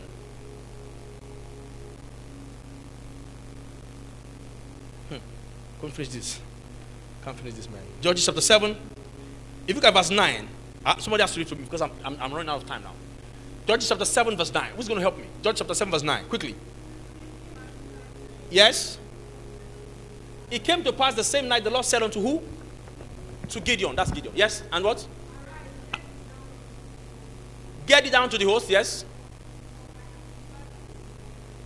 Hmm. 5.08 5.16
Can't 5.80 5.92
finish 5.94 6.12
this. 6.12 6.40
Can't 7.24 7.38
finish 7.38 7.54
this, 7.54 7.70
man. 7.70 7.82
Judges, 8.02 8.26
chapter 8.26 8.42
7. 8.42 8.72
If 8.72 8.76
you 9.68 9.74
look 9.74 9.84
at 9.84 9.94
verse 9.94 10.10
9, 10.10 10.48
uh, 10.84 10.96
somebody 10.98 11.22
has 11.22 11.32
to 11.32 11.40
read 11.40 11.48
for 11.48 11.54
me 11.54 11.64
because 11.64 11.80
I'm, 11.80 11.92
I'm, 12.04 12.18
I'm 12.20 12.32
running 12.32 12.50
out 12.50 12.62
of 12.62 12.66
time 12.66 12.82
now. 12.82 12.92
Judges, 13.66 13.88
chapter 13.88 14.04
7, 14.04 14.36
verse 14.36 14.52
9. 14.52 14.72
Who's 14.76 14.88
going 14.88 14.98
to 14.98 15.02
help 15.02 15.16
me? 15.16 15.24
Judges, 15.40 15.60
chapter 15.60 15.74
7, 15.74 15.90
verse 15.90 16.02
9. 16.02 16.24
Quickly. 16.26 16.54
Yes? 18.52 18.98
It 20.50 20.62
came 20.62 20.84
to 20.84 20.92
pass 20.92 21.14
the 21.14 21.24
same 21.24 21.48
night 21.48 21.64
the 21.64 21.70
Lord 21.70 21.86
said 21.86 22.02
unto 22.02 22.20
who? 22.20 22.42
To 23.48 23.60
Gideon. 23.60 23.96
That's 23.96 24.10
Gideon. 24.10 24.34
Yes? 24.36 24.62
And 24.70 24.84
what? 24.84 25.06
Get 27.86 28.06
it 28.06 28.12
down 28.12 28.28
to 28.28 28.36
the 28.36 28.44
host. 28.44 28.68
Yes? 28.68 29.06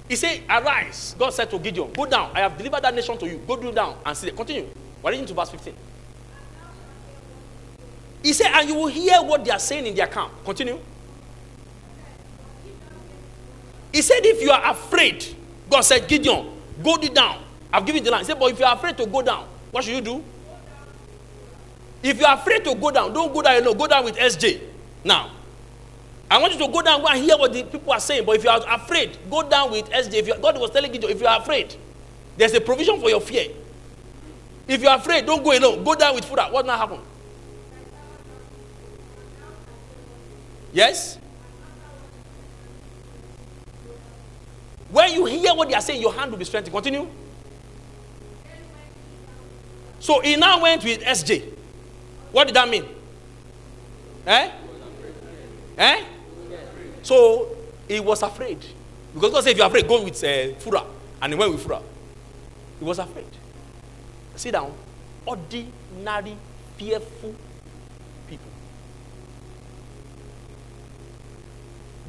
He 0.09 0.15
said, 0.15 0.43
Arise. 0.49 1.17
God 1.19 1.31
said 1.31 1.51
to 1.51 1.59
Gideon, 1.59 1.93
Go 1.93 2.07
down. 2.07 2.31
I 2.33 2.41
have 2.41 2.57
delivered 2.57 2.83
that 2.83 2.95
nation 2.95 3.19
to 3.19 3.27
you. 3.27 3.39
Go 3.39 3.57
do 3.57 3.73
down 3.73 3.97
and 4.07 4.17
see 4.17 4.29
it. 4.29 4.37
Continue. 4.37 4.69
We're 5.03 5.11
reading 5.11 5.27
to 5.27 5.35
verse 5.35 5.51
15. 5.51 5.75
He 8.23 8.33
said, 8.33 8.53
And 8.55 8.69
you 8.69 8.77
will 8.77 8.87
hear 8.87 9.21
what 9.23 9.45
they 9.45 9.51
are 9.51 9.59
saying 9.59 9.87
in 9.87 9.95
their 9.97 10.07
camp. 10.07 10.33
Continue. 10.45 10.79
He 13.93 14.03
said, 14.03 14.21
If 14.25 14.41
you 14.41 14.51
are 14.53 14.71
afraid, 14.71 15.27
God 15.69 15.81
said, 15.81 16.07
Gideon, 16.07 16.56
Go 16.83 16.97
down. 16.99 17.43
I've 17.73 17.85
given 17.85 18.03
you 18.03 18.05
the 18.05 18.11
land. 18.11 18.27
Said, 18.27 18.39
but 18.39 18.53
if 18.53 18.59
you're 18.59 18.73
afraid 18.73 18.97
to 18.99 19.07
go 19.07 19.23
down, 19.23 19.47
what 19.71 19.85
should 19.85 19.95
you 19.95 20.01
do? 20.01 20.25
If 22.03 22.19
you're 22.19 22.33
afraid 22.33 22.65
to 22.65 22.75
go 22.75 22.91
down, 22.91 23.13
don't 23.13 23.33
go 23.33 23.43
down 23.43 23.63
alone. 23.63 23.77
Go 23.77 23.87
down 23.87 24.05
with 24.05 24.17
SJ. 24.17 24.61
Now, 25.05 25.31
I 26.31 26.39
want 26.39 26.53
you 26.53 26.59
to 26.59 26.73
go 26.73 26.83
down, 26.83 27.05
and 27.07 27.23
hear 27.23 27.37
what 27.37 27.53
the 27.53 27.63
people 27.65 27.93
are 27.93 28.01
saying. 28.01 28.25
But 28.25 28.37
if 28.37 28.45
you 28.45 28.51
are 28.51 28.63
afraid, 28.69 29.19
go 29.31 29.49
down 29.49 29.71
with 29.71 29.89
SJ. 29.91 30.15
If 30.15 30.27
you, 30.29 30.37
God 30.39 30.59
was 30.59 30.71
telling 30.71 30.95
you, 30.95 31.09
if 31.09 31.21
you 31.21 31.27
are 31.27 31.41
afraid, 31.41 31.75
there's 32.37 32.53
a 32.55 32.61
provision 32.61 33.01
for 33.01 33.09
your 33.09 33.21
fear. 33.21 33.49
If 34.69 34.83
you 34.83 34.89
are 34.89 34.99
afraid, 34.99 35.27
don't 35.27 35.43
go 35.43 35.57
alone. 35.57 35.85
Go 35.85 35.95
down 35.95 36.15
with 36.15 36.25
Phurah. 36.25 36.51
What 36.51 36.67
now 36.67 36.77
happen? 36.77 37.01
Yes? 40.73 41.19
When 44.91 45.13
you 45.13 45.25
hear 45.27 45.55
what 45.55 45.69
they 45.69 45.75
are 45.75 45.81
saying, 45.81 46.01
your 46.01 46.13
hand 46.13 46.31
will 46.31 46.39
be 46.39 46.45
strengthened. 46.45 46.75
Continue. 46.75 47.09
So 50.01 50.21
he 50.21 50.37
now 50.37 50.63
went 50.63 50.85
with 50.85 51.01
SJ. 51.03 51.53
What 52.33 52.47
did 52.47 52.55
that 52.57 52.69
mean? 52.69 52.85
Eh? 54.27 54.51
Eh? 55.79 56.05
So 57.03 57.57
he 57.89 58.01
was 58.01 58.23
afraid. 58.23 58.59
Because 59.15 59.33
God 59.33 59.45
said, 59.45 59.51
if 59.53 59.57
you're 59.59 59.67
afraid, 59.67 59.89
go 59.89 60.03
with 60.03 60.23
uh, 60.23 60.27
Fura. 60.61 60.85
And 61.23 61.33
he 61.33 61.39
went 61.39 61.53
with 61.53 61.63
Pharaoh. 61.63 61.83
He 62.79 62.85
was 62.85 62.99
afraid. 62.99 63.27
Sit 64.35 64.53
down. 64.53 64.73
Ordinary, 65.25 66.37
fearful 66.77 67.35
people. 68.29 68.51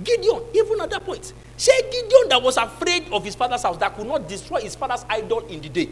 Gideon, 0.03 0.41
even 0.53 0.81
at 0.81 0.89
that 0.89 1.05
point, 1.05 1.33
say 1.57 1.81
Gideon 1.91 2.29
that 2.29 2.41
was 2.41 2.55
afraid 2.57 3.11
of 3.11 3.25
his 3.25 3.35
father's 3.35 3.63
house, 3.63 3.77
that 3.77 3.95
could 3.95 4.07
not 4.07 4.27
destroy 4.27 4.61
his 4.61 4.75
father's 4.75 5.03
idol 5.09 5.39
in 5.47 5.59
the 5.59 5.69
day, 5.69 5.89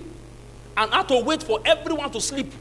and 0.77 0.91
had 0.93 1.07
to 1.09 1.19
wait 1.19 1.43
for 1.43 1.59
everyone 1.65 2.11
to 2.11 2.21
sleep 2.21 2.53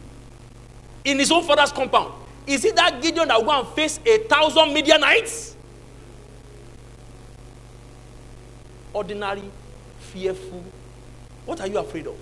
in 1.05 1.19
his 1.19 1.31
own 1.31 1.45
father's 1.45 1.71
compound. 1.71 2.13
Is 2.47 2.65
it 2.65 2.75
that 2.77 3.01
Gideon 3.01 3.29
that 3.29 3.39
will 3.39 3.45
go 3.45 3.61
and 3.61 3.69
face 3.69 4.01
a 4.05 4.19
thousand 4.19 4.75
Midianites? 4.75 5.57
Ordinary, 8.93 9.43
fearful. 9.99 10.65
What 11.45 11.61
are 11.61 11.67
you 11.67 11.79
afraid 11.79 12.07
of? 12.07 12.17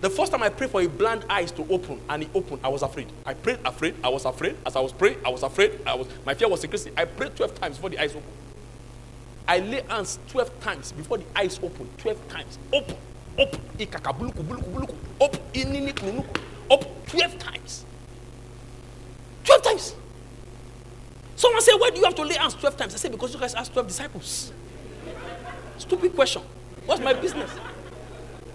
The 0.00 0.10
first 0.10 0.30
time 0.30 0.42
I 0.42 0.48
prayed 0.48 0.70
for 0.70 0.80
a 0.80 0.86
blind 0.86 1.24
eyes 1.28 1.50
to 1.52 1.62
open 1.68 2.00
and 2.08 2.22
it 2.22 2.30
opened, 2.32 2.60
I 2.62 2.68
was 2.68 2.82
afraid. 2.82 3.08
I 3.26 3.34
prayed 3.34 3.58
afraid, 3.64 3.96
I 4.02 4.08
was 4.08 4.24
afraid. 4.24 4.56
As 4.64 4.76
I 4.76 4.80
was 4.80 4.92
praying, 4.92 5.18
I 5.24 5.28
was 5.28 5.42
afraid. 5.42 5.80
I 5.86 5.94
was 5.94 6.06
my 6.24 6.34
fear 6.34 6.48
was 6.48 6.62
increasing. 6.62 6.92
I 6.96 7.04
prayed 7.04 7.34
12 7.34 7.60
times 7.60 7.76
before 7.76 7.90
the 7.90 7.98
eyes 7.98 8.10
opened. 8.10 8.24
I 9.48 9.60
lay 9.60 9.82
hands 9.88 10.18
12 10.28 10.60
times 10.60 10.92
before 10.92 11.18
the 11.18 11.24
eyes 11.34 11.58
opened. 11.62 11.88
12 11.98 12.28
times. 12.28 12.58
Open, 12.70 12.96
open. 13.38 13.60
Open. 15.20 16.24
Open. 16.70 16.90
12 17.06 17.38
times. 17.38 17.86
12 19.44 19.62
times. 19.62 19.94
Someone 21.34 21.62
said, 21.62 21.76
Why 21.76 21.88
do 21.90 21.96
you 21.98 22.04
have 22.04 22.14
to 22.16 22.22
lay 22.22 22.34
hands 22.34 22.54
12 22.54 22.76
times? 22.76 22.94
I 22.94 22.98
said, 22.98 23.10
Because 23.10 23.32
you 23.32 23.40
guys 23.40 23.54
asked 23.54 23.72
12 23.72 23.88
disciples. 23.88 24.52
Stupid 25.78 26.14
question. 26.14 26.42
What's 26.84 27.00
my 27.00 27.14
business? 27.14 27.50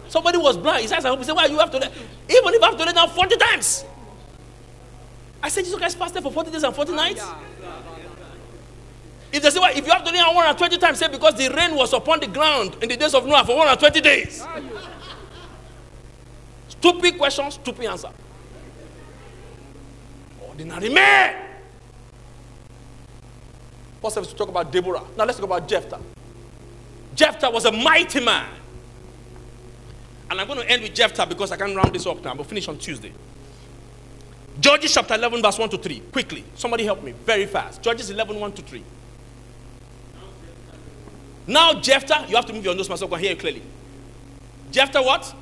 Somebody 0.10 0.38
was 0.38 0.58
blind. 0.58 0.84
His 0.84 0.92
eyes 0.92 1.06
are 1.06 1.10
open. 1.12 1.24
He 1.24 1.26
said, 1.26 1.36
Why 1.36 1.46
you 1.48 1.58
have 1.58 1.72
to 1.72 1.78
lay? 1.80 1.88
Even 1.88 2.54
if 2.54 2.62
I 2.62 2.68
have 2.68 2.78
to 2.78 2.86
lay 2.86 2.94
down 2.94 3.10
40 3.10 3.36
times. 3.38 3.84
I 5.42 5.50
said, 5.50 5.64
Jesus 5.64 5.80
Christ 5.80 5.98
fasted 5.98 6.22
for 6.22 6.32
40 6.32 6.52
days 6.52 6.64
and 6.64 6.76
40 6.76 6.92
nights. 6.94 7.26
If 9.34 9.42
they 9.42 9.50
say, 9.50 9.60
well, 9.60 9.76
if 9.76 9.84
you 9.84 9.92
have 9.92 10.04
to 10.04 10.12
down 10.12 10.36
120 10.36 10.78
times, 10.78 11.00
say 11.00 11.08
because 11.08 11.34
the 11.34 11.50
rain 11.50 11.76
was 11.76 11.92
upon 11.92 12.20
the 12.20 12.28
ground 12.28 12.78
in 12.84 12.88
the 12.88 12.96
days 12.96 13.16
of 13.16 13.26
Noah 13.26 13.44
for 13.44 13.58
120 13.58 14.00
days. 14.00 14.46
Stupid 16.68 17.18
question, 17.18 17.50
stupid 17.50 17.86
answer. 17.86 18.10
Ordinary 20.40 20.90
man. 20.90 21.36
First 24.04 24.14
service 24.14 24.30
to 24.30 24.36
talk 24.36 24.50
about 24.50 24.72
Deborah. 24.72 25.02
Now 25.18 25.26
let's 25.26 25.40
talk 25.40 25.46
about 25.46 25.68
Jephthah. 25.68 26.00
Jephthah 27.16 27.50
was 27.50 27.66
a 27.66 27.72
mighty 27.72 28.20
man. 28.20 28.50
And 30.30 30.40
I'm 30.40 30.46
going 30.46 30.60
to 30.60 30.70
end 30.70 30.84
with 30.84 30.94
Jephthah 30.94 31.26
because 31.26 31.52
I 31.52 31.58
can't 31.58 31.76
round 31.76 31.96
this 31.96 32.06
up 32.06 32.24
now. 32.24 32.36
We'll 32.36 32.44
finish 32.44 32.68
on 32.68 32.78
Tuesday. 32.78 33.14
Judges 34.60 34.94
chapter 34.94 35.16
11, 35.16 35.42
verse 35.42 35.58
1 35.58 35.70
to 35.70 35.78
3. 35.80 36.00
Quickly. 36.12 36.44
Somebody 36.54 36.84
help 36.86 37.02
me. 37.02 37.14
Very 37.26 37.48
fast. 37.48 37.82
Judges 37.82 38.12
11, 38.12 38.40
1 38.40 38.52
to 38.52 38.62
3. 38.62 38.84
Now, 41.46 41.74
Jephthah, 41.74 42.26
you 42.30 42.36
have 42.36 42.46
to 42.46 42.54
move 42.54 42.64
your 42.64 42.76
nose 42.76 42.88
so 42.88 43.06
I 43.06 43.10
can 43.10 43.20
hear 43.20 43.32
you 43.32 43.36
clearly. 43.38 43.62
Jephthah, 44.72 45.02
what? 45.02 45.34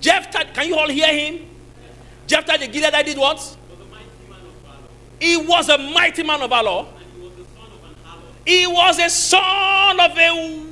Jephthah, 0.00 0.46
can 0.54 0.68
you 0.68 0.76
all 0.76 0.88
hear 0.88 1.12
him? 1.12 1.46
Jephthah 2.26 2.58
the 2.58 2.68
Gileadite 2.68 3.04
did 3.04 3.18
what? 3.18 3.56
He 5.20 5.36
was 5.36 5.68
a 5.68 5.78
mighty 5.78 6.22
man 6.22 6.42
of 6.42 6.50
valor. 6.50 6.86
He 8.44 8.66
was 8.66 8.98
a 8.98 9.10
son 9.10 10.00
of 10.00 10.16
a 10.16 10.66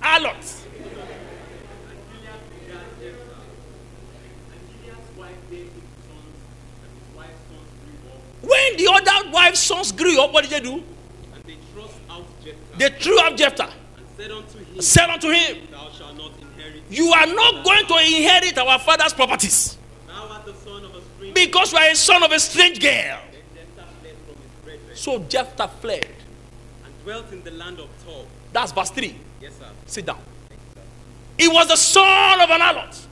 harlot. 0.00 0.63
When 8.46 8.76
the 8.76 8.88
other 8.92 9.30
wife's 9.30 9.60
sons 9.60 9.92
grew 9.92 10.20
up, 10.20 10.32
what 10.32 10.42
did 10.42 10.50
they 10.50 10.60
do? 10.60 10.74
And 10.74 11.44
they 11.44 11.56
thrust 11.72 11.94
out 12.10 12.24
Jephthah. 12.44 12.78
They 12.78 12.88
threw 12.90 13.20
out 13.20 13.36
Jephthah. 13.36 13.70
And 13.96 14.06
said 14.16 14.30
unto 14.30 14.58
him, 14.58 14.80
Said 14.82 15.10
unto 15.10 15.30
him, 15.30 15.68
Thou 15.70 15.90
shalt 15.90 16.16
not 16.16 16.32
inherit. 16.40 16.82
You 16.90 17.12
are 17.12 17.26
not 17.26 17.64
going 17.64 17.86
to 17.86 17.94
inherit 17.98 18.58
our 18.58 18.78
father's 18.78 19.12
properties 19.14 19.78
Thou 20.06 20.28
art 20.28 20.44
the 20.44 20.54
son 20.54 20.84
of 20.84 20.94
a 20.94 21.00
stranger. 21.02 21.34
because 21.34 21.72
you 21.72 21.78
are 21.78 21.90
a 21.90 21.94
son 21.96 22.22
of 22.22 22.30
a 22.32 22.38
strange 22.40 22.80
girl. 22.80 23.18
Jephthah 23.54 24.94
So 24.96 25.18
Jephthah 25.20 25.68
fled. 25.80 26.06
and 26.84 26.94
dwelt 27.04 27.32
in 27.32 27.42
the 27.42 27.50
land 27.52 27.78
of 27.80 27.88
Tob. 28.06 28.26
That's 28.52 28.72
verse 28.72 28.90
3. 28.90 29.16
Yes, 29.40 29.52
sir. 29.58 29.66
Sit 29.86 30.06
down. 30.06 30.18
He 31.38 31.48
was 31.48 31.66
the 31.68 31.76
son 31.76 32.40
of 32.40 32.48
an 32.50 32.60
harlot. 32.60 33.06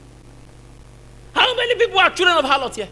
How 1.33 1.55
many 1.55 1.75
people 1.75 1.99
are 1.99 2.09
children 2.11 2.37
of 2.37 2.45
harlot 2.45 2.75
here? 2.75 2.87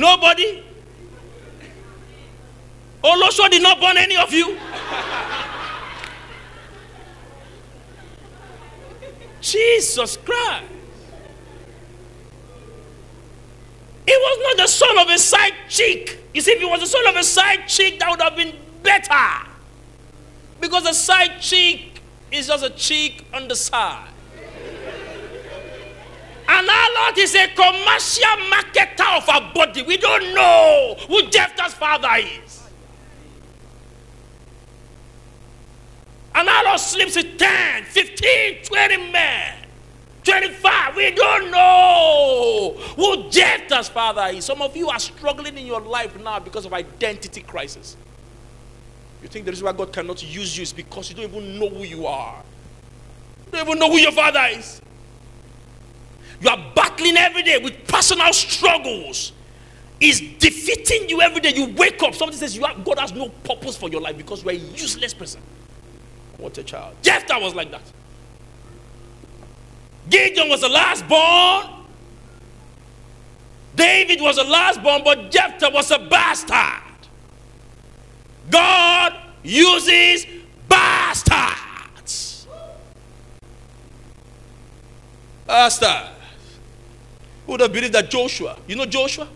Nobody? 0.00 0.64
Olosho 3.04 3.50
did 3.50 3.62
not 3.62 3.78
burn 3.80 3.98
any 3.98 4.16
of 4.16 4.32
you. 4.32 4.58
Jesus 9.42 10.16
Christ. 10.16 10.64
He 14.06 14.12
was 14.12 14.38
not 14.42 14.56
the 14.64 14.68
son 14.68 14.98
of 14.98 15.08
a 15.10 15.18
side 15.18 15.52
chick. 15.68 16.18
You 16.32 16.40
see, 16.40 16.52
if 16.52 16.60
he 16.60 16.64
was 16.64 16.80
the 16.80 16.86
son 16.86 17.06
of 17.06 17.16
a 17.16 17.22
side 17.22 17.68
chick, 17.68 17.98
that 17.98 18.08
would 18.10 18.22
have 18.22 18.36
been 18.36 18.54
better. 18.82 19.48
Because 20.62 20.86
a 20.86 20.94
side 20.94 21.40
chick 21.40 22.00
is 22.30 22.46
just 22.46 22.64
a 22.64 22.70
chick 22.70 23.26
on 23.34 23.48
the 23.48 23.56
side. 23.56 24.09
And 26.52 26.68
our 26.68 26.88
Lord 26.96 27.16
is 27.16 27.32
a 27.36 27.46
commercial 27.46 28.36
marketer 28.50 29.18
of 29.18 29.28
our 29.28 29.54
body. 29.54 29.82
We 29.82 29.96
don't 29.96 30.34
know 30.34 30.96
who 31.06 31.30
Jephthah's 31.30 31.74
father 31.74 32.08
is. 32.16 32.68
And 36.34 36.48
our 36.48 36.64
Lord 36.64 36.80
sleeps 36.80 37.14
with 37.14 37.38
10, 37.38 37.84
15, 37.84 38.64
20 38.64 39.12
men. 39.12 39.54
25. 40.24 40.96
We 40.96 41.12
don't 41.12 41.52
know 41.52 42.74
who 42.96 43.30
Jephthah's 43.30 43.88
father 43.88 44.36
is. 44.36 44.44
Some 44.44 44.60
of 44.60 44.76
you 44.76 44.88
are 44.88 44.98
struggling 44.98 45.56
in 45.56 45.66
your 45.66 45.80
life 45.80 46.18
now 46.18 46.40
because 46.40 46.66
of 46.66 46.72
identity 46.72 47.42
crisis. 47.42 47.96
You 49.22 49.28
think 49.28 49.44
the 49.44 49.52
reason 49.52 49.66
why 49.66 49.72
God 49.72 49.92
cannot 49.92 50.20
use 50.20 50.56
you 50.56 50.64
is 50.64 50.72
because 50.72 51.10
you 51.10 51.14
don't 51.14 51.32
even 51.32 51.60
know 51.60 51.68
who 51.68 51.84
you 51.84 52.06
are. 52.06 52.42
You 53.46 53.52
don't 53.52 53.68
even 53.68 53.78
know 53.78 53.90
who 53.90 53.98
your 53.98 54.12
father 54.12 54.48
is. 54.50 54.82
You 56.40 56.48
are 56.48 56.72
battling 56.74 57.16
every 57.16 57.42
day 57.42 57.58
with 57.58 57.86
personal 57.86 58.32
struggles. 58.32 59.32
Is 60.00 60.20
defeating 60.38 61.10
you 61.10 61.20
every 61.20 61.40
day. 61.42 61.52
You 61.54 61.74
wake 61.74 62.02
up, 62.02 62.14
somebody 62.14 62.38
says 62.38 62.56
you 62.56 62.64
have, 62.64 62.82
God 62.82 62.98
has 62.98 63.12
no 63.12 63.28
purpose 63.28 63.76
for 63.76 63.90
your 63.90 64.00
life 64.00 64.16
because 64.16 64.42
you 64.42 64.48
are 64.48 64.54
a 64.54 64.56
useless 64.56 65.12
person. 65.12 65.42
What 66.38 66.56
a 66.56 66.62
child. 66.62 66.96
Jephthah 67.02 67.38
was 67.38 67.54
like 67.54 67.70
that. 67.70 67.82
Gideon 70.08 70.48
was 70.48 70.62
the 70.62 70.70
last 70.70 71.06
born. 71.06 71.66
David 73.76 74.22
was 74.22 74.36
the 74.36 74.44
last 74.44 74.82
born, 74.82 75.02
but 75.04 75.30
Jephthah 75.30 75.70
was 75.70 75.90
a 75.90 75.98
bastard. 75.98 77.08
God 78.50 79.14
uses 79.42 80.26
bastards. 80.66 82.46
Bastards. 85.46 86.19
Who 87.46 87.52
would 87.52 87.60
have 87.60 87.72
believed 87.72 87.94
that 87.94 88.10
Joshua, 88.10 88.56
you 88.66 88.76
know 88.76 88.86
Joshua? 88.86 89.28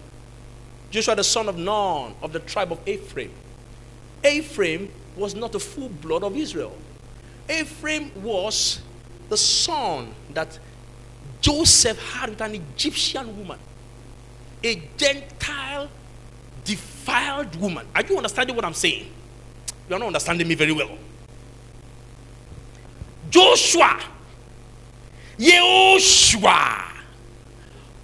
Joshua, 0.90 1.16
the 1.16 1.24
son 1.24 1.48
of 1.48 1.58
Nun 1.58 2.14
of 2.22 2.32
the 2.32 2.40
tribe 2.40 2.70
of 2.70 2.86
Ephraim. 2.86 3.32
Ephraim 4.24 4.90
was 5.16 5.34
not 5.34 5.54
a 5.54 5.58
full 5.58 5.88
blood 5.88 6.22
of 6.22 6.36
Israel. 6.36 6.76
Ephraim 7.48 8.10
was 8.22 8.80
the 9.28 9.36
son 9.36 10.14
that 10.32 10.58
Joseph 11.40 11.98
had 12.12 12.30
with 12.30 12.40
an 12.40 12.54
Egyptian 12.54 13.36
woman, 13.36 13.58
a 14.62 14.82
Gentile, 14.96 15.88
defiled 16.64 17.56
woman. 17.56 17.86
Are 17.94 18.02
you 18.02 18.16
understanding 18.16 18.56
what 18.56 18.64
I'm 18.64 18.74
saying? 18.74 19.10
You 19.88 19.96
are 19.96 19.98
not 19.98 20.06
understanding 20.06 20.48
me 20.48 20.54
very 20.54 20.72
well. 20.72 20.96
Joshua, 23.30 24.00
Yehoshua, 25.38 26.93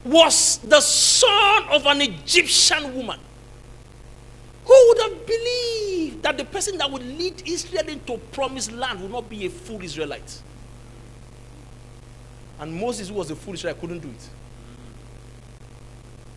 was 0.04 0.58
the 0.58 0.80
son 0.80 1.64
of 1.70 1.86
an 1.86 2.00
Egyptian 2.00 2.94
woman. 2.96 3.20
Who 4.64 4.88
would 4.88 4.98
have 5.02 5.26
believed 5.26 6.22
that 6.22 6.38
the 6.38 6.44
person 6.44 6.78
that 6.78 6.90
would 6.90 7.02
lead 7.02 7.42
Israel 7.46 7.88
into 7.88 8.18
promised 8.32 8.72
land 8.72 9.00
would 9.02 9.10
not 9.10 9.28
be 9.28 9.46
a 9.46 9.50
full 9.50 9.82
Israelite? 9.82 10.42
And 12.60 12.74
Moses, 12.74 13.08
who 13.08 13.14
was 13.14 13.30
a 13.30 13.36
foolish 13.36 13.62
guy, 13.62 13.72
couldn't 13.72 14.00
do 14.00 14.08
it. 14.08 14.28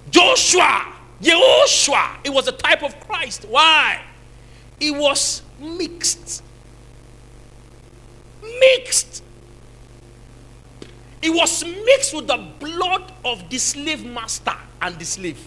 Joshua, 0.09 0.93
Yehoshua, 1.21 2.17
it 2.23 2.29
was 2.29 2.47
a 2.47 2.53
type 2.53 2.81
of 2.81 2.97
Christ. 3.01 3.45
Why? 3.45 4.01
It 4.79 4.91
was 4.91 5.41
mixed. 5.59 6.43
Mixed. 8.41 9.23
It 11.23 11.29
was 11.33 11.63
mixed 11.63 12.13
with 12.13 12.27
the 12.27 12.35
blood 12.59 13.13
of 13.23 13.49
the 13.49 13.57
slave 13.57 14.05
master 14.05 14.57
and 14.81 14.99
the 14.99 15.05
slave. 15.05 15.39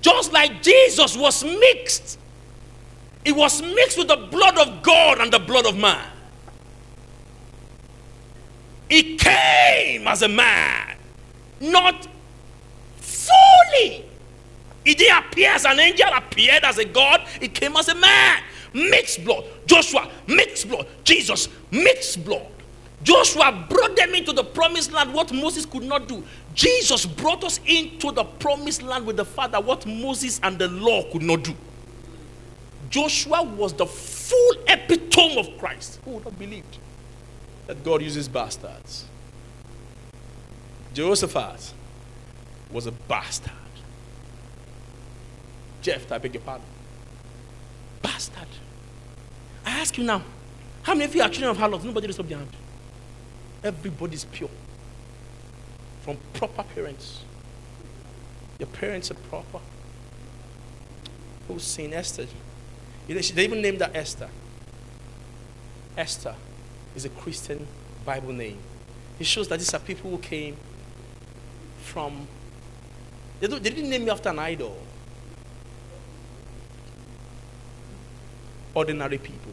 Just 0.00 0.32
like 0.32 0.64
Jesus 0.64 1.16
was 1.16 1.44
mixed, 1.44 2.18
it 3.24 3.36
was 3.36 3.62
mixed 3.62 3.96
with 3.96 4.08
the 4.08 4.16
blood 4.16 4.58
of 4.58 4.82
God 4.82 5.20
and 5.20 5.32
the 5.32 5.38
blood 5.38 5.64
of 5.64 5.78
man. 5.78 6.10
He 8.88 9.16
came 9.16 10.08
as 10.08 10.22
a 10.22 10.28
man, 10.28 10.96
not 11.60 12.08
fully. 12.96 14.04
He 14.84 14.94
didn't 14.94 15.18
appear 15.18 15.52
as 15.52 15.64
an 15.64 15.78
angel, 15.78 16.08
appeared 16.12 16.64
as 16.64 16.78
a 16.78 16.84
God. 16.84 17.20
He 17.40 17.46
came 17.46 17.76
as 17.76 17.88
a 17.88 17.94
man. 17.94 18.42
Mixed 18.74 19.24
blood. 19.24 19.44
Joshua, 19.66 20.10
mixed 20.26 20.68
blood. 20.68 20.86
Jesus, 21.04 21.48
mixed 21.70 22.24
blood. 22.24 22.46
Joshua 23.04 23.66
brought 23.68 23.96
them 23.96 24.14
into 24.14 24.32
the 24.32 24.42
promised 24.42 24.90
land, 24.92 25.12
what 25.14 25.32
Moses 25.32 25.64
could 25.64 25.84
not 25.84 26.08
do. 26.08 26.24
Jesus 26.54 27.06
brought 27.06 27.44
us 27.44 27.60
into 27.66 28.10
the 28.10 28.24
promised 28.24 28.82
land 28.82 29.06
with 29.06 29.16
the 29.16 29.24
Father, 29.24 29.60
what 29.60 29.86
Moses 29.86 30.40
and 30.42 30.58
the 30.58 30.68
law 30.68 31.02
could 31.12 31.22
not 31.22 31.44
do. 31.44 31.54
Joshua 32.90 33.42
was 33.42 33.72
the 33.74 33.86
full 33.86 34.54
epitome 34.68 35.38
of 35.38 35.58
Christ. 35.58 36.00
Who 36.04 36.12
would 36.12 36.24
have 36.24 36.38
believed 36.38 36.78
that 37.66 37.84
God 37.84 38.02
uses 38.02 38.28
bastards? 38.28 39.04
Jehoshaphat 40.94 41.72
was 42.72 42.86
a 42.86 42.92
bastard. 42.92 43.52
Jeff, 45.82 46.10
I 46.10 46.18
beg 46.18 46.34
your 46.34 46.42
pardon. 46.42 46.66
Bastard. 48.00 48.48
Ask 49.84 49.98
you 49.98 50.04
now, 50.04 50.22
how 50.82 50.94
many 50.94 51.04
of 51.04 51.14
you 51.14 51.20
are 51.20 51.28
children 51.28 51.50
of 51.50 51.58
harlots? 51.58 51.84
Nobody 51.84 52.06
raised 52.06 52.18
up 52.18 52.26
their 52.26 52.38
hand. 52.38 52.48
Everybody's 53.62 54.24
pure. 54.24 54.48
From 56.00 56.16
proper 56.32 56.62
parents. 56.62 57.22
Your 58.58 58.68
parents 58.68 59.10
are 59.10 59.20
proper. 59.28 59.58
Who's 61.46 61.64
seen 61.64 61.92
Esther? 61.92 62.26
They 63.06 63.44
even 63.44 63.60
named 63.60 63.82
her 63.82 63.90
Esther. 63.92 64.30
Esther 65.98 66.34
is 66.96 67.04
a 67.04 67.10
Christian 67.10 67.66
Bible 68.06 68.32
name. 68.32 68.56
It 69.18 69.26
shows 69.26 69.48
that 69.48 69.58
these 69.58 69.74
are 69.74 69.80
people 69.80 70.10
who 70.10 70.16
came 70.16 70.56
from. 71.82 72.26
They, 73.38 73.48
they 73.48 73.68
didn't 73.68 73.90
name 73.90 74.06
me 74.06 74.10
after 74.10 74.30
an 74.30 74.38
idol. 74.38 74.78
ordinary 78.74 79.18
people, 79.18 79.52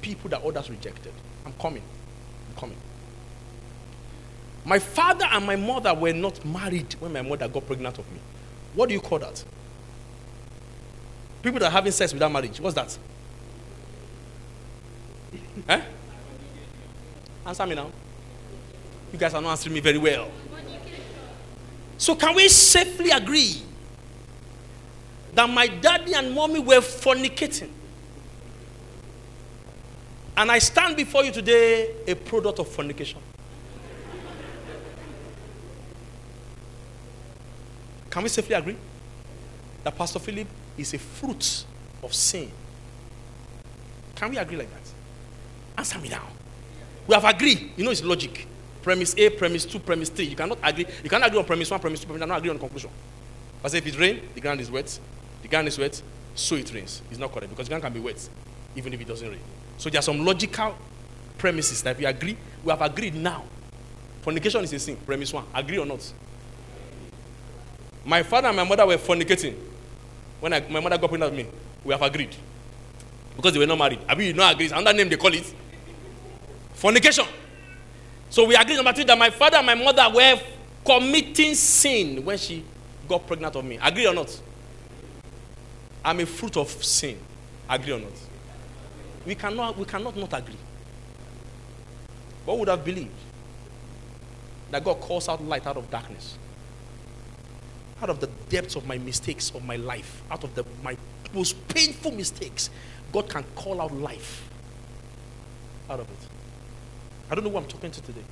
people 0.00 0.30
that 0.30 0.42
others 0.42 0.70
rejected. 0.70 1.12
I'm 1.44 1.52
coming. 1.54 1.82
I'm 2.50 2.60
coming. 2.60 2.76
My 4.64 4.78
father 4.78 5.24
and 5.30 5.46
my 5.46 5.56
mother 5.56 5.94
were 5.94 6.12
not 6.12 6.44
married 6.44 6.94
when 7.00 7.12
my 7.12 7.22
mother 7.22 7.48
got 7.48 7.66
pregnant 7.66 7.98
of 7.98 8.10
me. 8.12 8.18
What 8.74 8.88
do 8.88 8.94
you 8.94 9.00
call 9.00 9.18
that? 9.18 9.42
People 11.42 11.60
that 11.60 11.66
are 11.66 11.72
having 11.72 11.92
sex 11.92 12.12
without 12.12 12.30
marriage. 12.30 12.60
What's 12.60 12.74
that? 12.74 12.98
eh? 15.68 15.80
Answer 17.46 17.66
me 17.66 17.74
now. 17.74 17.90
You 19.12 19.18
guys 19.18 19.32
are 19.34 19.40
not 19.40 19.50
answering 19.52 19.74
me 19.74 19.80
very 19.80 19.98
well. 19.98 20.30
So, 21.96 22.14
can 22.14 22.34
we 22.34 22.48
safely 22.48 23.10
agree 23.10 23.62
that 25.34 25.48
my 25.48 25.66
daddy 25.66 26.14
and 26.14 26.32
mommy 26.34 26.60
were 26.60 26.80
fornicating? 26.80 27.70
And 30.38 30.52
I 30.52 30.60
stand 30.60 30.96
before 30.96 31.24
you 31.24 31.32
today 31.32 31.90
a 32.06 32.14
product 32.14 32.60
of 32.60 32.68
fornication. 32.68 33.18
Can 38.08 38.22
we 38.22 38.28
safely 38.28 38.54
agree 38.54 38.76
that 39.82 39.98
Pastor 39.98 40.20
Philip 40.20 40.46
is 40.76 40.94
a 40.94 40.98
fruit 40.98 41.64
of 42.04 42.14
sin? 42.14 42.52
Can 44.14 44.30
we 44.30 44.38
agree 44.38 44.58
like 44.58 44.70
that? 44.70 44.92
Answer 45.76 45.98
me 45.98 46.08
now. 46.08 46.22
We 47.08 47.16
have 47.16 47.24
agreed. 47.24 47.72
You 47.76 47.82
know 47.82 47.90
it's 47.90 48.04
logic. 48.04 48.46
Premise 48.80 49.16
A, 49.18 49.30
premise 49.30 49.64
two, 49.64 49.80
premise 49.80 50.08
three. 50.08 50.26
You 50.26 50.36
cannot 50.36 50.58
agree. 50.62 50.86
You 51.02 51.10
cannot 51.10 51.26
agree 51.26 51.40
on 51.40 51.46
premise 51.46 51.68
one, 51.68 51.80
premise 51.80 51.98
two, 51.98 52.06
premise. 52.06 52.28
Not 52.28 52.38
agree 52.38 52.50
on 52.50 52.60
conclusion. 52.60 52.90
But 53.60 53.74
if 53.74 53.84
it 53.84 53.98
rains, 53.98 54.20
the 54.36 54.40
ground 54.40 54.60
is 54.60 54.70
wet. 54.70 55.00
The 55.42 55.48
ground 55.48 55.66
is 55.66 55.76
wet, 55.76 56.00
so 56.36 56.54
it 56.54 56.72
rains. 56.72 57.02
It's 57.10 57.18
not 57.18 57.32
correct 57.32 57.50
because 57.50 57.66
the 57.66 57.70
ground 57.70 57.82
can 57.82 57.92
be 57.92 57.98
wet, 57.98 58.28
even 58.76 58.94
if 58.94 59.00
it 59.00 59.08
doesn't 59.08 59.28
rain. 59.28 59.40
So 59.78 59.88
there 59.88 60.00
are 60.00 60.02
some 60.02 60.24
logical 60.24 60.76
premises 61.38 61.82
that 61.82 61.96
we 61.96 62.04
agree. 62.04 62.36
We 62.64 62.70
have 62.70 62.82
agreed 62.82 63.14
now. 63.14 63.44
Fornication 64.22 64.64
is 64.64 64.72
a 64.72 64.78
sin. 64.78 64.96
Premise 65.06 65.32
one. 65.32 65.44
Agree 65.54 65.78
or 65.78 65.86
not? 65.86 66.12
My 68.04 68.22
father 68.22 68.48
and 68.48 68.56
my 68.56 68.64
mother 68.64 68.84
were 68.86 68.96
fornicating. 68.96 69.54
When 70.40 70.52
I, 70.52 70.60
my 70.68 70.80
mother 70.80 70.98
got 70.98 71.08
pregnant 71.08 71.32
with 71.34 71.46
me, 71.46 71.52
we 71.84 71.92
have 71.92 72.02
agreed. 72.02 72.34
Because 73.36 73.52
they 73.52 73.58
were 73.58 73.66
not 73.66 73.78
married. 73.78 74.00
I 74.08 74.14
mean, 74.14 74.28
you 74.28 74.34
not 74.34 74.54
agree. 74.54 74.70
Under 74.70 74.92
name 74.92 75.08
they 75.08 75.16
call 75.16 75.32
it. 75.32 75.54
Fornication. 76.74 77.24
So 78.30 78.44
we 78.44 78.56
agreed 78.56 78.76
number 78.76 78.92
three 78.92 79.04
that 79.04 79.16
my 79.16 79.30
father 79.30 79.58
and 79.58 79.66
my 79.66 79.74
mother 79.74 80.04
were 80.14 80.40
committing 80.84 81.54
sin 81.54 82.24
when 82.24 82.36
she 82.36 82.64
got 83.08 83.26
pregnant 83.26 83.54
of 83.56 83.64
me. 83.64 83.78
Agree 83.82 84.06
or 84.06 84.14
not? 84.14 84.40
I'm 86.04 86.20
a 86.20 86.26
fruit 86.26 86.56
of 86.56 86.68
sin. 86.84 87.18
Agree 87.68 87.92
or 87.92 88.00
not? 88.00 88.12
We 89.28 89.34
cannot, 89.34 89.76
we 89.76 89.84
cannot 89.84 90.16
not 90.16 90.32
agree. 90.32 90.56
What 92.46 92.58
would 92.58 92.68
have 92.68 92.82
believed? 92.82 93.10
That 94.70 94.82
God 94.82 95.00
calls 95.00 95.28
out 95.28 95.44
light 95.44 95.66
out 95.66 95.76
of 95.76 95.90
darkness. 95.90 96.38
Out 98.00 98.08
of 98.08 98.20
the 98.20 98.28
depths 98.48 98.74
of 98.74 98.86
my 98.86 98.96
mistakes 98.96 99.50
of 99.50 99.62
my 99.66 99.76
life, 99.76 100.22
out 100.30 100.44
of 100.44 100.54
the, 100.54 100.64
my 100.82 100.96
most 101.34 101.68
painful 101.68 102.12
mistakes, 102.12 102.70
God 103.12 103.28
can 103.28 103.44
call 103.54 103.82
out 103.82 103.92
life 103.94 104.48
out 105.90 106.00
of 106.00 106.08
it. 106.10 106.28
I 107.30 107.34
don't 107.34 107.44
know 107.44 107.50
who 107.50 107.58
I'm 107.58 107.66
talking 107.66 107.90
to 107.90 108.00
today. 108.00 108.24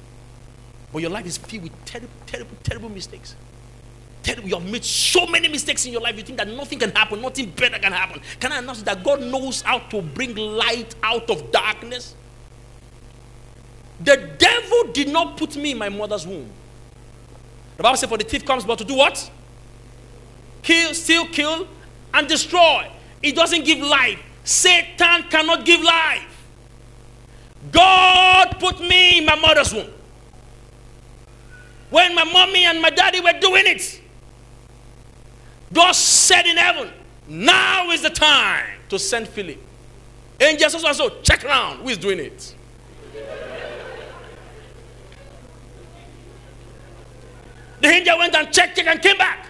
But 0.94 1.02
your 1.02 1.10
life 1.10 1.26
is 1.26 1.36
filled 1.36 1.64
with 1.64 1.84
terrible, 1.84 2.14
terrible, 2.24 2.56
terrible 2.62 2.88
mistakes 2.88 3.36
you 4.26 4.58
have 4.58 4.70
made 4.70 4.84
so 4.84 5.26
many 5.26 5.48
mistakes 5.48 5.86
in 5.86 5.92
your 5.92 6.00
life, 6.00 6.16
you 6.16 6.22
think 6.22 6.38
that 6.38 6.48
nothing 6.48 6.78
can 6.78 6.90
happen, 6.90 7.20
nothing 7.20 7.50
better 7.50 7.78
can 7.78 7.92
happen. 7.92 8.20
Can 8.40 8.52
I 8.52 8.58
announce 8.58 8.82
that 8.82 9.04
God 9.04 9.22
knows 9.22 9.62
how 9.62 9.78
to 9.78 10.02
bring 10.02 10.34
light 10.34 10.94
out 11.02 11.30
of 11.30 11.52
darkness? 11.52 12.14
The 14.00 14.30
devil 14.38 14.92
did 14.92 15.08
not 15.08 15.36
put 15.36 15.56
me 15.56 15.72
in 15.72 15.78
my 15.78 15.88
mother's 15.88 16.26
womb. 16.26 16.50
The 17.76 17.82
Bible 17.82 17.96
says, 17.96 18.08
For 18.08 18.18
the 18.18 18.24
thief 18.24 18.44
comes 18.44 18.64
but 18.64 18.78
to 18.78 18.84
do 18.84 18.94
what? 18.94 19.30
Kill, 20.62 20.92
steal, 20.94 21.26
kill, 21.26 21.68
and 22.12 22.26
destroy. 22.28 22.90
It 23.22 23.34
doesn't 23.34 23.64
give 23.64 23.78
life. 23.78 24.20
Satan 24.44 25.24
cannot 25.30 25.64
give 25.64 25.80
life. 25.82 26.32
God 27.72 28.56
put 28.58 28.80
me 28.80 29.18
in 29.18 29.26
my 29.26 29.36
mother's 29.36 29.72
womb. 29.72 29.90
When 31.90 32.14
my 32.14 32.24
mommy 32.24 32.64
and 32.64 32.80
my 32.82 32.90
daddy 32.90 33.20
were 33.20 33.38
doing 33.40 33.64
it, 33.66 34.00
God 35.72 35.92
said 35.92 36.46
in 36.46 36.56
heaven, 36.56 36.90
now 37.28 37.90
is 37.90 38.02
the 38.02 38.10
time 38.10 38.66
to 38.88 38.98
send 38.98 39.28
Philip. 39.28 39.58
Angels 40.40 40.74
also, 40.74 40.86
also 40.86 41.20
check 41.22 41.44
around 41.44 41.78
who 41.78 41.88
is 41.88 41.98
doing 41.98 42.18
it. 42.20 42.54
the 47.80 47.88
angel 47.88 48.18
went 48.18 48.34
and 48.34 48.52
checked 48.52 48.78
it 48.78 48.86
and 48.86 49.00
came 49.00 49.18
back 49.18 49.46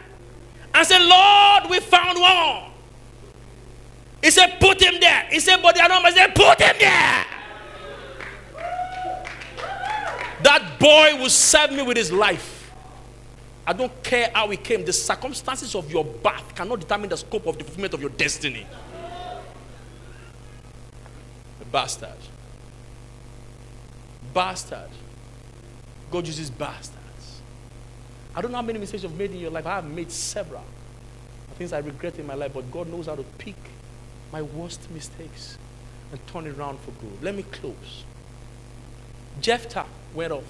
and 0.75 0.87
said, 0.87 1.03
Lord, 1.03 1.71
we 1.71 1.81
found 1.81 2.21
one. 2.21 2.71
He 4.23 4.31
said, 4.31 4.59
put 4.59 4.83
him 4.83 4.95
there. 5.01 5.27
He 5.31 5.41
said, 5.41 5.63
but 5.63 5.75
the 5.75 5.83
other 5.83 6.11
said, 6.11 6.35
put 6.35 6.61
him 6.61 6.77
there. 6.79 7.27
That 10.43 10.77
boy 10.79 11.21
will 11.21 11.31
serve 11.31 11.73
me 11.73 11.83
with 11.83 11.97
his 11.97 12.13
life. 12.13 12.56
I 13.67 13.73
don't 13.73 14.03
care 14.03 14.31
how 14.33 14.51
it 14.51 14.63
came. 14.63 14.85
The 14.85 14.93
circumstances 14.93 15.75
of 15.75 15.91
your 15.91 16.05
birth 16.05 16.55
cannot 16.55 16.81
determine 16.81 17.09
the 17.09 17.17
scope 17.17 17.47
of 17.47 17.59
the 17.59 17.65
fulfillment 17.65 17.95
of 17.95 18.01
your 18.01 18.11
destiny. 18.11 18.67
Bastard. 21.73 22.17
Bastard. 24.33 24.91
God 26.11 26.27
uses 26.27 26.49
bastards. 26.49 27.43
I 28.35 28.41
don't 28.41 28.53
know 28.53 28.59
how 28.59 28.63
many 28.63 28.79
mistakes 28.79 29.03
you've 29.03 29.19
made 29.19 29.33
in 29.33 29.39
your 29.39 29.51
life. 29.51 29.67
I 29.67 29.77
have 29.77 29.85
made 29.85 30.13
several 30.13 30.65
things 31.57 31.73
I 31.73 31.79
regret 31.79 32.19
in 32.19 32.27
my 32.27 32.35
life, 32.35 32.53
but 32.55 32.71
God 32.71 32.89
knows 32.89 33.07
how 33.07 33.17
to 33.17 33.25
pick 33.39 33.57
my 34.33 34.43
worst 34.43 34.91
mistakes 34.91 35.59
and 36.13 36.25
turn 36.29 36.47
it 36.47 36.57
around 36.57 36.79
for 36.81 36.93
good. 36.93 37.23
Let 37.23 37.35
me 37.35 37.43
close. 37.43 38.05
Jephthah 39.41 39.87
went 40.15 40.33
off. 40.33 40.45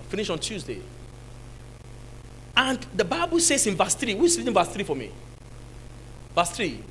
I 0.00 0.02
finished 0.04 0.30
on 0.30 0.38
Tuesday. 0.38 0.80
And 2.56 2.78
the 2.94 3.04
Bible 3.04 3.40
says 3.40 3.66
in 3.66 3.74
verse 3.76 3.94
3, 3.94 4.14
who's 4.14 4.36
reading 4.38 4.52
verse 4.52 4.68
3 4.68 4.84
for 4.84 4.94
me? 4.96 5.10
Verse 6.34 6.50
3. 6.50 6.82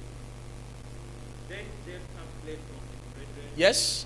Then 1.50 1.60
Jephthah 1.86 2.26
fled 2.44 2.58
from 2.58 2.80
his 3.16 3.16
brethren 3.16 3.52
Yes? 3.56 4.06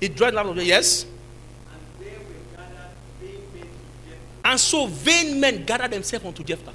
in 0.00 0.14
the 0.16 0.30
land 0.32 0.48
of 0.48 0.56
the 0.56 0.64
yes? 0.64 1.06
And 4.44 4.58
so 4.58 4.86
vain 4.86 5.38
men 5.38 5.64
gathered 5.64 5.92
themselves 5.92 6.26
unto 6.26 6.42
Jephthah. 6.42 6.74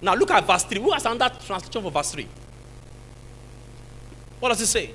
Now 0.00 0.14
look 0.14 0.30
at 0.30 0.46
verse 0.46 0.62
3. 0.62 0.80
Who 0.80 0.92
has 0.92 1.02
found 1.02 1.20
that 1.20 1.40
translation 1.44 1.82
for 1.82 1.90
verse 1.90 2.12
3? 2.12 2.28
What 4.38 4.50
does 4.50 4.60
it 4.60 4.66
say? 4.66 4.92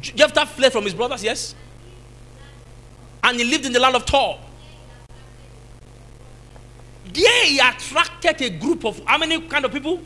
Je- 0.00 0.12
Jephthah 0.14 0.46
fled 0.46 0.72
from 0.72 0.84
his 0.84 0.94
brothers, 0.94 1.22
yes? 1.22 1.54
And 3.22 3.38
he 3.38 3.44
lived 3.44 3.66
in 3.66 3.72
the 3.72 3.80
land 3.80 3.94
of 3.96 4.04
Tob. 4.04 4.38
There 7.12 7.44
he 7.44 7.58
attracted 7.58 8.40
a 8.40 8.50
group 8.50 8.84
of 8.84 9.00
how 9.04 9.18
many 9.18 9.40
kind 9.42 9.64
of 9.64 9.72
people? 9.72 10.00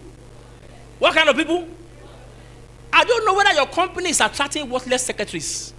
What 0.98 1.14
kind 1.14 1.28
of 1.28 1.36
people? 1.36 1.68
I 2.92 3.04
don't 3.04 3.24
know 3.24 3.34
whether 3.34 3.52
your 3.52 3.66
company 3.66 4.10
is 4.10 4.20
attracting 4.20 4.68
worthless 4.68 5.04
secretaries. 5.04 5.72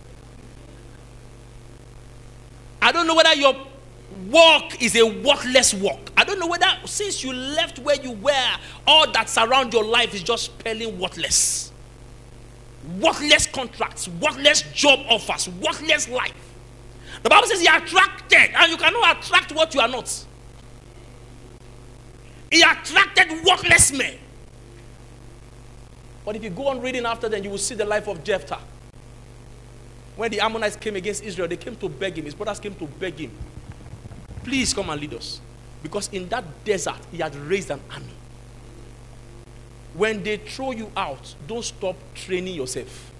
I 2.82 2.92
don't 2.92 3.08
know 3.08 3.16
whether 3.16 3.34
your 3.34 3.56
work 4.30 4.82
is 4.82 4.96
a 4.96 5.04
worthless 5.04 5.74
work. 5.74 6.12
I 6.16 6.24
don't 6.24 6.40
know 6.40 6.48
whether 6.48 6.68
since 6.86 7.24
you 7.24 7.34
left 7.34 7.80
where 7.80 8.02
you 8.02 8.12
were, 8.12 8.56
all 8.86 9.12
that 9.12 9.30
surround 9.30 9.74
your 9.74 9.84
life 9.84 10.14
is 10.14 10.24
just 10.24 10.46
spelling 10.46 10.98
worthless. 11.00 11.72
Worthless 13.00 13.48
contracts, 13.48 14.08
worthless 14.08 14.62
job 14.74 15.00
offers, 15.10 15.50
worthless 15.50 16.08
life. 16.08 16.47
The 17.24 17.30
Bible 17.30 17.48
says 17.48 17.62
he 17.62 17.68
attracted, 17.68 18.56
and 18.56 18.72
you 18.72 18.78
cannot 18.78 19.18
attract 19.18 19.52
what 19.54 19.74
you 19.74 19.82
are 19.82 19.88
not. 19.88 20.26
He 22.52 22.62
attracted 22.62 23.44
worthless 23.46 23.92
men. 23.92 24.16
But 26.24 26.36
if 26.36 26.44
you 26.44 26.50
go 26.50 26.68
on 26.68 26.82
reading 26.82 27.06
after, 27.06 27.30
then 27.30 27.44
you 27.44 27.50
will 27.50 27.58
see 27.58 27.76
the 27.76 27.86
life 27.86 28.08
of 28.08 28.24
Jephthah. 28.24 28.60
When 30.16 30.32
the 30.32 30.40
Ammonites 30.40 30.76
came 30.76 30.96
against 30.96 31.24
Israel, 31.24 31.48
they 31.48 31.58
came 31.58 31.76
to 31.78 31.90
beg 31.90 32.18
him. 32.18 32.26
His 32.26 32.34
brothers 32.34 32.60
came 32.60 32.76
to 32.76 32.86
beg 32.86 33.20
him. 33.20 33.32
Please 34.44 34.74
come 34.74 34.90
and 34.90 35.00
lead 35.00 35.14
us. 35.14 35.40
Because 35.84 36.10
in 36.10 36.28
that 36.30 36.44
desert, 36.66 37.00
he 37.12 37.18
had 37.20 37.36
raised 37.36 37.70
an 37.70 37.80
army. 37.92 38.08
When 39.94 40.24
they 40.24 40.38
throw 40.38 40.72
you 40.72 40.92
out, 40.96 41.36
don't 41.48 41.64
stop 41.64 41.96
training 42.14 42.56
yourself. 42.56 43.12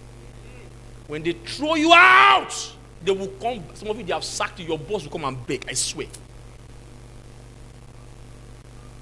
When 1.08 1.24
they 1.24 1.34
throw 1.34 1.76
you 1.76 1.94
out, 1.94 2.74
they 3.04 3.12
will 3.12 3.28
come. 3.28 3.64
Some 3.74 3.90
of 3.90 3.98
you, 3.98 4.04
they 4.04 4.14
have 4.14 4.24
sacked 4.24 4.60
you. 4.60 4.68
Your 4.68 4.80
boss 4.80 5.04
will 5.04 5.12
come 5.12 5.26
and 5.26 5.46
beg. 5.48 5.66
I 5.68 5.74
swear. 5.74 6.08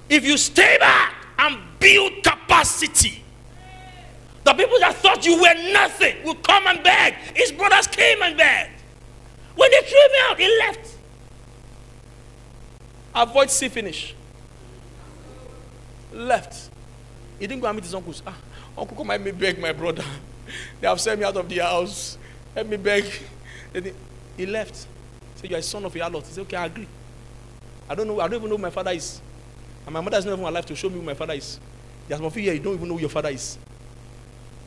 If 0.08 0.24
you 0.24 0.36
stay 0.36 0.76
back 0.78 1.14
and 1.38 1.58
build 1.78 2.22
capacity, 2.22 3.22
the 4.44 4.54
people 4.54 4.78
that 4.78 4.94
thought 4.96 5.26
you 5.26 5.40
were 5.40 5.72
nothing 5.72 6.22
will 6.24 6.36
come 6.36 6.66
and 6.68 6.82
beg. 6.82 7.14
His 7.34 7.50
brothers 7.50 7.88
came 7.88 8.22
and 8.22 8.36
begged. 8.36 8.70
When 9.56 9.70
they 9.70 9.80
threw 9.80 9.98
me 9.98 10.18
out, 10.28 10.38
he 10.38 10.58
left. 10.58 10.96
Avoid 13.14 13.50
see 13.50 13.68
finish. 13.68 14.14
Left. 16.12 16.70
He 17.40 17.46
didn't 17.46 17.60
go 17.60 17.66
and 17.66 17.76
meet 17.76 17.84
his 17.84 17.94
uncles. 17.94 18.22
Ah, 18.26 18.36
uncle, 18.78 18.96
come 18.96 19.08
help 19.08 19.22
me 19.22 19.32
beg 19.32 19.58
my 19.58 19.72
brother. 19.72 20.04
They 20.80 20.86
have 20.86 21.00
sent 21.00 21.18
me 21.18 21.26
out 21.26 21.36
of 21.36 21.48
the 21.48 21.58
house. 21.58 22.16
Help 22.54 22.68
me 22.68 22.76
beg. 22.76 23.04
He 24.36 24.46
left. 24.46 24.74
Say, 25.36 25.48
you 25.48 25.56
are 25.56 25.58
a 25.58 25.62
son 25.62 25.84
of 25.84 25.94
a 25.94 25.98
harlot. 25.98 26.26
He 26.26 26.32
said, 26.32 26.42
okay, 26.42 26.56
I 26.56 26.66
agree. 26.66 26.88
I 27.88 27.94
don't 27.94 28.08
know. 28.08 28.20
I 28.20 28.28
don't 28.28 28.38
even 28.38 28.48
know 28.48 28.56
who 28.56 28.62
my 28.62 28.70
father 28.70 28.92
is. 28.92 29.20
And 29.84 29.92
my 29.92 30.00
mother 30.00 30.16
is 30.16 30.24
not 30.24 30.32
even 30.32 30.44
alive 30.44 30.66
to 30.66 30.74
show 30.74 30.88
me 30.88 30.96
who 30.96 31.02
my 31.02 31.14
father 31.14 31.34
is. 31.34 31.60
There's 32.08 32.18
some 32.18 32.26
of 32.26 32.36
you 32.36 32.42
here, 32.42 32.54
you 32.54 32.60
don't 32.60 32.74
even 32.74 32.88
know 32.88 32.94
who 32.94 33.00
your 33.00 33.10
father 33.10 33.28
is. 33.28 33.58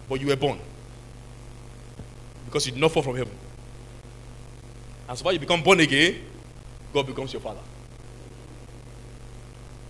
But 0.08 0.22
you 0.22 0.28
were 0.28 0.36
born. 0.36 0.60
Because 2.46 2.66
you 2.66 2.72
did 2.72 2.82
not 2.82 2.92
fall 2.92 3.04
from 3.04 3.16
heaven. 3.16 3.34
And 5.08 5.18
so 5.18 5.24
far 5.24 5.34
you 5.34 5.40
become 5.40 5.64
born 5.64 5.80
again, 5.80 6.22
God 6.94 7.08
becomes 7.08 7.34
your 7.34 7.42
father. 7.42 7.62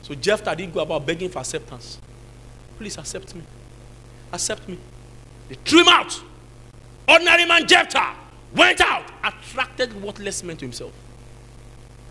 So 0.01 0.15
Jephthah 0.15 0.55
didn't 0.55 0.73
go 0.73 0.79
about 0.79 1.05
begging 1.05 1.29
for 1.29 1.39
acceptance. 1.39 1.99
Please 2.77 2.97
accept 2.97 3.35
me. 3.35 3.43
Accept 4.31 4.67
me. 4.67 4.77
They 5.49 5.55
threw 5.55 5.81
him 5.81 5.89
out. 5.89 6.21
Ordinary 7.07 7.45
man 7.45 7.67
Jephthah 7.67 8.15
went 8.55 8.81
out, 8.81 9.05
attracted 9.23 10.01
worthless 10.01 10.43
men 10.43 10.57
to 10.57 10.65
himself. 10.65 10.93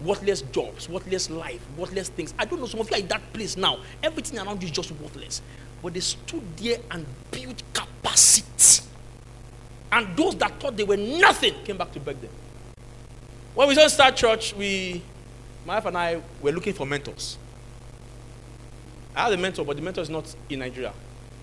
Worthless 0.00 0.42
jobs, 0.42 0.88
worthless 0.88 1.28
life, 1.28 1.60
worthless 1.76 2.08
things. 2.08 2.32
I 2.38 2.44
don't 2.44 2.60
know, 2.60 2.66
some 2.66 2.80
of 2.80 2.88
you 2.90 2.96
are 2.96 3.00
in 3.00 3.08
that 3.08 3.32
place 3.32 3.56
now. 3.56 3.78
Everything 4.02 4.38
around 4.38 4.62
you 4.62 4.68
is 4.68 4.72
just 4.72 4.92
worthless. 4.92 5.42
But 5.82 5.94
they 5.94 6.00
stood 6.00 6.56
there 6.56 6.78
and 6.90 7.04
built 7.30 7.62
capacity. 7.72 8.84
And 9.90 10.16
those 10.16 10.36
that 10.36 10.60
thought 10.60 10.76
they 10.76 10.84
were 10.84 10.96
nothing 10.96 11.54
came 11.64 11.78
back 11.78 11.92
to 11.92 12.00
beg 12.00 12.20
them. 12.20 12.30
When 13.54 13.68
we 13.68 13.74
just 13.74 13.94
start 13.94 14.14
church, 14.14 14.54
we, 14.54 15.02
my 15.66 15.76
wife 15.76 15.86
and 15.86 15.98
I 15.98 16.20
were 16.40 16.52
looking 16.52 16.74
for 16.74 16.86
mentors. 16.86 17.38
I 19.16 19.24
had 19.24 19.32
a 19.32 19.36
mentor, 19.36 19.64
but 19.64 19.74
the 19.76 19.82
mentor 19.82 20.02
is 20.02 20.10
not 20.10 20.32
in 20.48 20.60
Nigeria. 20.60 20.92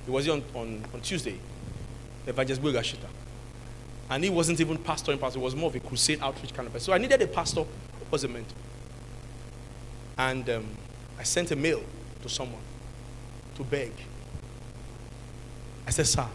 He 0.06 0.12
was 0.12 0.24
here 0.24 0.34
on, 0.34 0.44
on, 0.54 0.86
on 0.94 1.02
Tuesday, 1.02 1.38
Evangelist 2.26 2.62
Gashita. 2.62 3.08
And 4.10 4.24
he 4.24 4.30
wasn't 4.30 4.60
even 4.60 4.78
pastor 4.78 5.12
in 5.12 5.18
pastor, 5.18 5.40
he 5.40 5.44
was 5.44 5.56
more 5.56 5.70
of 5.70 5.76
a 5.76 5.80
crusade 5.80 6.20
outreach 6.22 6.54
kind 6.54 6.68
of 6.68 6.74
person. 6.74 6.86
So 6.86 6.94
I 6.94 6.98
needed 6.98 7.22
a 7.22 7.28
pastor 7.28 7.62
who 7.62 8.06
was 8.12 8.24
a 8.24 8.28
mentor. 8.28 8.56
And 10.18 10.50
um, 10.50 10.68
I 11.20 11.24
sent 11.24 11.52
a 11.52 11.56
mail 11.56 11.82
to 12.22 12.30
someone 12.30 12.62
to 13.56 13.64
beg. 13.64 13.92
I 15.88 15.92
said, 15.92 16.08
Sir, 16.08 16.28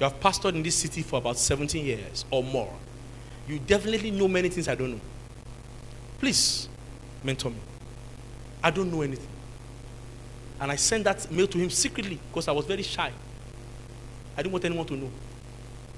you 0.00 0.04
have 0.04 0.18
pastored 0.20 0.54
in 0.54 0.62
this 0.62 0.74
city 0.74 1.02
for 1.02 1.18
about 1.18 1.38
17 1.38 1.84
years 1.84 2.24
or 2.30 2.42
more. 2.42 2.72
You 3.48 3.58
definitely 3.58 4.10
know 4.10 4.28
many 4.28 4.48
things 4.48 4.68
I 4.68 4.74
don't 4.74 4.92
know. 4.92 5.00
Please 6.18 6.68
mentor 7.22 7.50
me. 7.50 7.58
I 8.62 8.70
don't 8.70 8.90
know 8.90 9.02
anything. 9.02 9.28
And 10.60 10.72
I 10.72 10.76
sent 10.76 11.04
that 11.04 11.30
mail 11.30 11.46
to 11.46 11.58
him 11.58 11.70
secretly 11.70 12.18
because 12.28 12.48
I 12.48 12.52
was 12.52 12.66
very 12.66 12.82
shy. 12.82 13.12
I 14.36 14.42
didn't 14.42 14.52
want 14.52 14.64
anyone 14.64 14.86
to 14.86 14.96
know. 14.96 15.10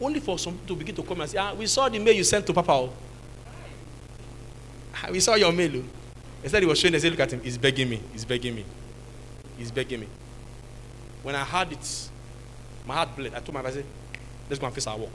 Only 0.00 0.20
for 0.20 0.38
some 0.38 0.58
to 0.66 0.76
begin 0.76 0.94
to 0.94 1.02
come 1.02 1.20
and 1.20 1.30
say, 1.30 1.38
ah, 1.38 1.54
we 1.54 1.66
saw 1.66 1.88
the 1.88 1.98
mail 1.98 2.14
you 2.14 2.24
sent 2.24 2.46
to 2.46 2.52
Papa. 2.52 2.72
oh." 2.72 2.92
Ah, 4.94 5.08
We 5.10 5.20
saw 5.20 5.34
your 5.34 5.52
mail. 5.52 5.76
oh." 5.76 5.84
He 6.58 6.66
was 6.66 6.78
showing, 6.78 6.92
they 6.92 7.00
said, 7.00 7.10
look 7.10 7.20
at 7.20 7.32
him. 7.32 7.40
He's 7.42 7.58
begging 7.58 7.88
me. 7.88 8.00
He's 8.12 8.24
begging 8.24 8.54
me. 8.54 8.64
He's 9.56 9.70
begging 9.72 10.00
me. 10.00 10.06
When 11.22 11.34
I 11.34 11.44
heard 11.44 11.72
it, 11.72 12.10
my 12.86 12.94
heart 12.94 13.16
bled. 13.16 13.34
I 13.34 13.40
told 13.40 13.54
my 13.54 13.60
wife, 13.60 13.72
I 13.72 13.74
said, 13.76 13.84
let's 14.48 14.60
go 14.60 14.66
and 14.66 14.74
face 14.74 14.86
our 14.86 14.96
work. 14.96 15.10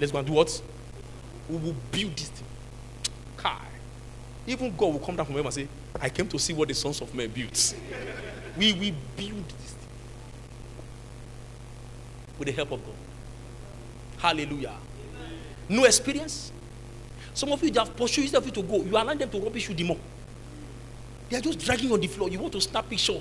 Let's 0.00 0.12
go 0.12 0.18
and 0.18 0.26
do 0.26 0.32
what? 0.32 0.62
We 1.50 1.56
will 1.56 1.74
build 1.90 2.16
this 2.16 2.28
thing. 2.28 2.46
Kai. 3.36 3.58
Even 4.46 4.74
God 4.76 4.92
will 4.92 5.00
come 5.00 5.16
down 5.16 5.26
from 5.26 5.34
heaven 5.34 5.46
and 5.46 5.54
say, 5.54 5.68
I 6.00 6.08
came 6.08 6.28
to 6.28 6.38
see 6.38 6.52
what 6.52 6.68
the 6.68 6.74
sons 6.74 7.00
of 7.00 7.12
men 7.14 7.28
built. 7.30 7.74
we 8.56 8.72
will 8.72 8.94
build 9.16 9.48
this 9.48 9.72
thing. 9.72 9.81
With 12.42 12.48
the 12.48 12.56
help 12.56 12.72
of 12.72 12.84
God. 12.84 12.94
Hallelujah. 14.18 14.74
No 15.68 15.84
experience. 15.84 16.50
Some 17.34 17.52
of 17.52 17.62
you 17.62 17.72
have 17.74 17.96
pursued 17.96 18.34
of 18.34 18.44
you 18.44 18.50
to 18.50 18.62
go. 18.64 18.82
You 18.82 18.90
allow 18.90 19.14
them 19.14 19.30
to 19.30 19.38
rubbish 19.38 19.68
you 19.68 19.76
the 19.76 19.84
more. 19.84 19.98
They 21.30 21.36
are 21.36 21.40
just 21.40 21.60
dragging 21.60 21.92
on 21.92 22.00
the 22.00 22.08
floor. 22.08 22.28
You 22.28 22.40
want 22.40 22.52
to 22.54 22.60
snap 22.60 22.90
picture 22.90 23.20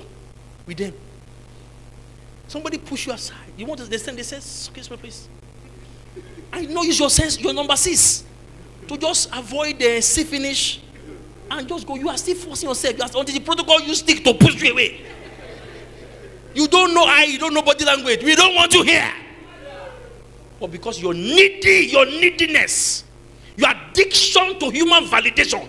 with 0.66 0.76
them. 0.76 0.96
Somebody 2.48 2.80
push 2.80 3.06
you 3.06 3.14
aside. 3.14 3.38
You 3.56 3.68
want 3.68 3.82
to 3.82 3.86
they 3.86 3.98
they 3.98 4.24
say, 4.24 4.38
excuse 4.38 4.90
me, 4.90 4.98
please. 4.98 5.30
I 6.52 6.66
know 6.66 6.82
use 6.82 6.98
your 6.98 7.12
sense, 7.12 7.40
your 7.40 7.54
number 7.54 7.76
six. 7.76 8.24
To 8.88 8.98
just 8.98 9.30
avoid 9.36 9.78
the 9.78 10.02
see 10.02 10.24
finish 10.24 10.82
and 11.52 11.68
just 11.68 11.86
go. 11.86 11.96
You 11.96 12.10
are 12.10 12.18
still 12.18 12.38
forcing 12.38 12.70
yourself. 12.70 12.98
You 12.98 13.04
are, 13.04 13.20
until 13.22 13.36
the 13.36 13.42
protocol 13.42 13.82
you 13.82 13.94
stick 13.94 14.24
to 14.24 14.34
push 14.34 14.60
you 14.64 14.72
away. 14.72 15.02
You 16.54 16.68
don't 16.68 16.94
know 16.94 17.06
I, 17.06 17.24
you 17.24 17.40
don't 17.40 17.54
know 17.54 17.62
body 17.62 17.86
language. 17.86 18.24
We 18.24 18.36
don't 18.36 18.56
want 18.56 18.74
you 18.74 18.84
here. 18.84 19.10
But 20.62 20.72
because 20.72 21.02
you're 21.02 21.16
needy, 21.16 21.88
your 21.92 22.06
neediness, 22.06 23.04
your 23.58 23.72
addiction 23.72 24.60
to 24.60 24.70
human 24.70 25.06
validation 25.06 25.68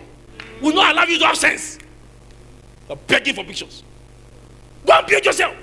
will 0.61 0.75
not 0.75 0.93
allow 0.93 1.05
you 1.05 1.19
to 1.19 1.27
have 1.27 1.39
sense. 1.39 1.79
You're 2.87 2.99
begging 2.99 3.35
for 3.35 3.43
pictures. 3.43 3.83
Go 4.87 4.93
and 4.93 5.07
build 5.07 5.25
yourself. 5.25 5.57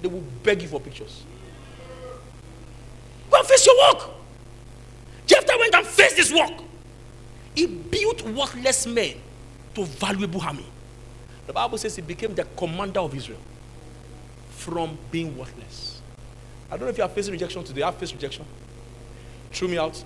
They 0.00 0.08
will 0.08 0.24
beg 0.42 0.62
you 0.62 0.68
for 0.68 0.80
pictures. 0.80 1.24
Go 3.30 3.38
and 3.38 3.46
face 3.46 3.66
your 3.66 3.76
work. 3.92 4.08
Jephthah 5.26 5.58
went 5.58 5.74
and 5.74 5.86
faced 5.86 6.16
this 6.16 6.32
work. 6.32 6.62
He 7.54 7.66
built 7.66 8.22
worthless 8.22 8.86
men 8.86 9.16
to 9.74 9.84
valuable 9.84 10.40
army. 10.40 10.64
The 11.46 11.52
Bible 11.52 11.76
says 11.76 11.96
he 11.96 12.02
became 12.02 12.34
the 12.34 12.44
commander 12.56 13.00
of 13.00 13.14
Israel 13.14 13.40
from 14.50 14.96
being 15.10 15.36
worthless. 15.36 15.95
I 16.70 16.76
don't 16.76 16.82
know 16.82 16.88
if 16.88 16.98
you 16.98 17.04
are 17.04 17.08
facing 17.08 17.32
rejection 17.32 17.62
today. 17.64 17.82
I 17.82 17.90
faced 17.92 18.12
rejection. 18.12 18.44
Threw 19.52 19.68
me 19.68 19.78
out. 19.78 20.02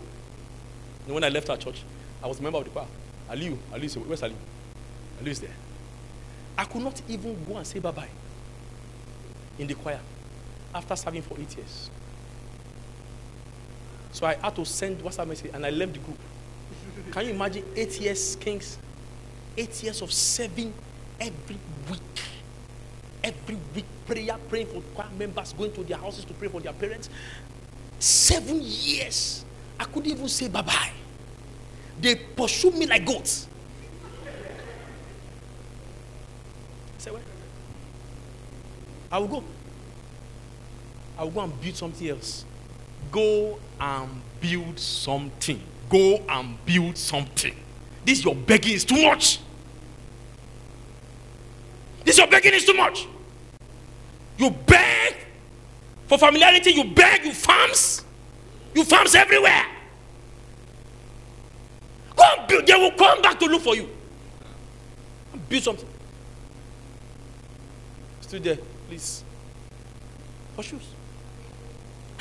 And 1.07 1.15
when 1.15 1.25
I 1.25 1.29
left 1.29 1.49
our 1.51 1.57
church, 1.57 1.83
I 2.23 2.27
was 2.27 2.39
a 2.39 2.43
member 2.43 2.59
of 2.59 2.65
the 2.65 2.71
choir. 2.71 2.87
Aliu, 3.31 3.57
Aliu, 3.73 3.89
said, 3.89 4.07
where's 4.07 4.21
Aliu? 4.21 4.35
Aliu 5.23 5.29
is 5.29 5.41
there. 5.41 5.55
I 6.59 6.65
could 6.65 6.83
not 6.83 7.01
even 7.09 7.43
go 7.45 7.57
and 7.57 7.67
say 7.67 7.79
bye 7.79 7.91
bye 7.91 8.09
in 9.59 9.67
the 9.67 9.75
choir 9.75 10.01
after 10.75 10.95
serving 10.97 11.23
for 11.23 11.39
eight 11.41 11.57
years. 11.57 11.91
So 14.13 14.27
I 14.27 14.35
had 14.35 14.55
to 14.57 14.65
send 14.65 14.99
WhatsApp 14.99 15.29
message 15.29 15.51
and 15.55 15.65
I 15.65 15.71
left 15.71 15.95
the 15.95 15.99
group. 16.01 16.19
Can 17.13 17.27
you 17.27 17.33
imagine 17.33 17.65
eight 17.77 17.99
years, 18.01 18.37
Kings? 18.37 18.77
Eight 19.57 19.83
years 19.83 20.03
of 20.03 20.13
serving 20.13 20.73
every 21.19 21.57
week. 21.89 22.01
Every 23.23 23.59
week, 23.75 23.85
prayer, 24.07 24.37
praying 24.49 24.67
for 24.67 24.81
choir 24.95 25.09
members, 25.19 25.53
going 25.53 25.73
to 25.73 25.85
their 25.85 25.99
houses 25.99 26.25
to 26.25 26.33
pray 26.35 26.49
for 26.49 26.61
their 26.61 26.73
parents. 26.73 27.11
Seven 27.99 28.61
years. 28.63 29.45
I 29.79 29.85
couldn't 29.85 30.11
even 30.11 30.29
say 30.29 30.49
bye 30.49 30.63
bye. 30.63 30.91
They 32.01 32.15
pursued 32.15 32.75
me 32.75 32.87
like 32.87 33.05
goats. 33.05 33.47
Said, 36.99 37.13
Well, 37.13 37.23
I 39.13 39.19
will 39.19 39.29
go. 39.29 39.45
I 41.19 41.25
will 41.25 41.31
go 41.31 41.41
and 41.41 41.61
build 41.61 41.77
something 41.77 42.09
else. 42.09 42.45
Go 43.11 43.59
and 43.79 44.09
build 44.41 44.79
something. 44.79 45.61
Go 45.89 46.23
and 46.29 46.65
build 46.65 46.97
something. 46.97 47.55
This 48.05 48.25
your 48.25 48.35
begging 48.35 48.73
is 48.73 48.85
too 48.85 49.03
much. 49.03 49.41
This 52.11 52.19
your 52.19 52.27
begging 52.27 52.55
is 52.55 52.65
too 52.65 52.75
much. 52.75 53.07
You 54.37 54.51
beg 54.51 55.15
for 56.09 56.19
familiarity, 56.19 56.73
you 56.73 56.83
beg, 56.83 57.25
you 57.25 57.33
farms. 57.33 58.05
You 58.75 58.83
farms 58.83 59.15
everywhere. 59.15 59.65
Go 62.17 62.25
and 62.37 62.49
build. 62.49 62.67
They 62.67 62.75
will 62.75 62.91
come 62.91 63.23
back 63.23 63.39
to 63.39 63.47
look 63.47 63.63
for 63.63 63.77
you. 63.77 63.89
Build 65.49 65.63
something. 65.63 65.89
Still 68.23 68.41
there, 68.41 68.59
please. 68.89 69.23
For 70.57 70.65
shoes. 70.65 70.89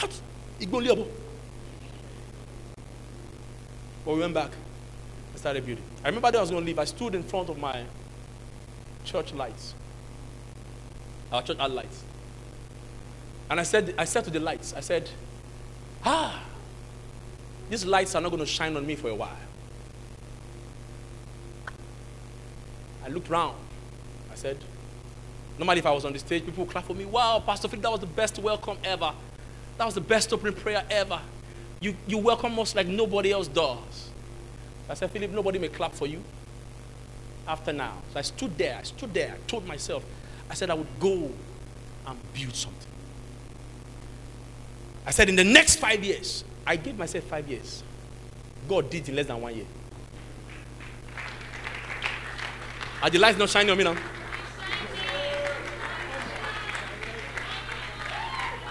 Out. 0.03 0.21
Igbonli 0.59 0.89
Obo. 0.91 1.07
But 4.05 4.13
we 4.13 4.19
went 4.19 4.35
back 4.35 4.51
and 5.31 5.39
started 5.39 5.65
building. 5.65 5.83
I 6.03 6.09
remember 6.09 6.29
that 6.29 6.37
I 6.37 6.41
was 6.41 6.51
going 6.51 6.61
to 6.61 6.67
leave. 6.67 6.77
I 6.77 6.85
stood 6.85 7.15
in 7.15 7.23
front 7.23 7.49
of 7.49 7.57
my 7.57 7.85
church 9.09 9.33
lights. 9.33 9.73
Our 11.31 11.41
church 11.41 11.57
had 11.57 11.71
lights. 11.71 12.03
And 13.49 13.59
I 13.59 13.63
said, 13.63 13.95
I 13.97 14.05
said 14.05 14.23
to 14.25 14.29
the 14.29 14.39
lights, 14.39 14.73
I 14.75 14.79
said, 14.81 15.09
ah, 16.05 16.43
these 17.69 17.85
lights 17.85 18.13
are 18.15 18.21
not 18.21 18.29
going 18.29 18.39
to 18.39 18.45
shine 18.45 18.75
on 18.77 18.85
me 18.85 18.95
for 18.95 19.09
a 19.09 19.15
while. 19.15 19.37
I 23.03 23.09
looked 23.09 23.29
round. 23.29 23.57
I 24.31 24.35
said, 24.35 24.57
normally 25.57 25.79
if 25.79 25.85
I 25.85 25.91
was 25.91 26.05
on 26.05 26.13
the 26.13 26.19
stage, 26.19 26.45
people 26.45 26.65
would 26.65 26.71
clap 26.71 26.85
for 26.85 26.93
me. 26.93 27.05
Wow, 27.05 27.41
Pastor 27.43 27.67
Philip, 27.67 27.83
that 27.83 27.91
was 27.91 27.99
the 28.01 28.05
best 28.05 28.37
welcome 28.37 28.77
ever. 28.83 29.11
That 29.77 29.85
was 29.85 29.95
the 29.95 30.01
best 30.01 30.31
opening 30.31 30.53
prayer 30.53 30.83
ever. 30.91 31.19
You, 31.79 31.95
you 32.07 32.19
welcome 32.19 32.57
us 32.59 32.75
like 32.75 32.87
nobody 32.87 33.31
else 33.31 33.47
does. 33.47 34.09
I 34.87 34.93
said, 34.93 35.09
Philip, 35.11 35.31
nobody 35.31 35.57
may 35.57 35.69
clap 35.69 35.93
for 35.93 36.05
you 36.05 36.23
after 37.49 37.73
now. 37.73 37.97
So 38.13 38.19
I 38.19 38.21
stood 38.21 38.57
there. 38.57 38.77
I 38.77 38.83
stood 38.83 39.13
there. 39.13 39.33
I 39.33 39.47
told 39.47 39.65
myself, 39.67 40.05
I 40.49 40.53
said 40.53 40.69
I 40.69 40.75
would 40.75 40.99
go 40.99 41.31
and 42.07 42.33
build 42.33 42.55
something. 42.55 42.87
I 45.05 45.11
said, 45.11 45.27
in 45.27 45.35
the 45.35 45.43
next 45.43 45.77
five 45.77 46.03
years, 46.03 46.43
I 46.65 46.75
gave 46.75 46.97
myself 46.97 47.23
five 47.25 47.49
years. 47.49 47.83
God 48.67 48.89
did 48.89 49.09
in 49.09 49.15
less 49.15 49.25
than 49.25 49.41
one 49.41 49.55
year. 49.55 49.65
Are 53.01 53.09
the 53.09 53.17
lights 53.17 53.39
not 53.39 53.49
shining 53.49 53.71
on 53.71 53.77
me 53.77 53.83
now? 53.83 53.97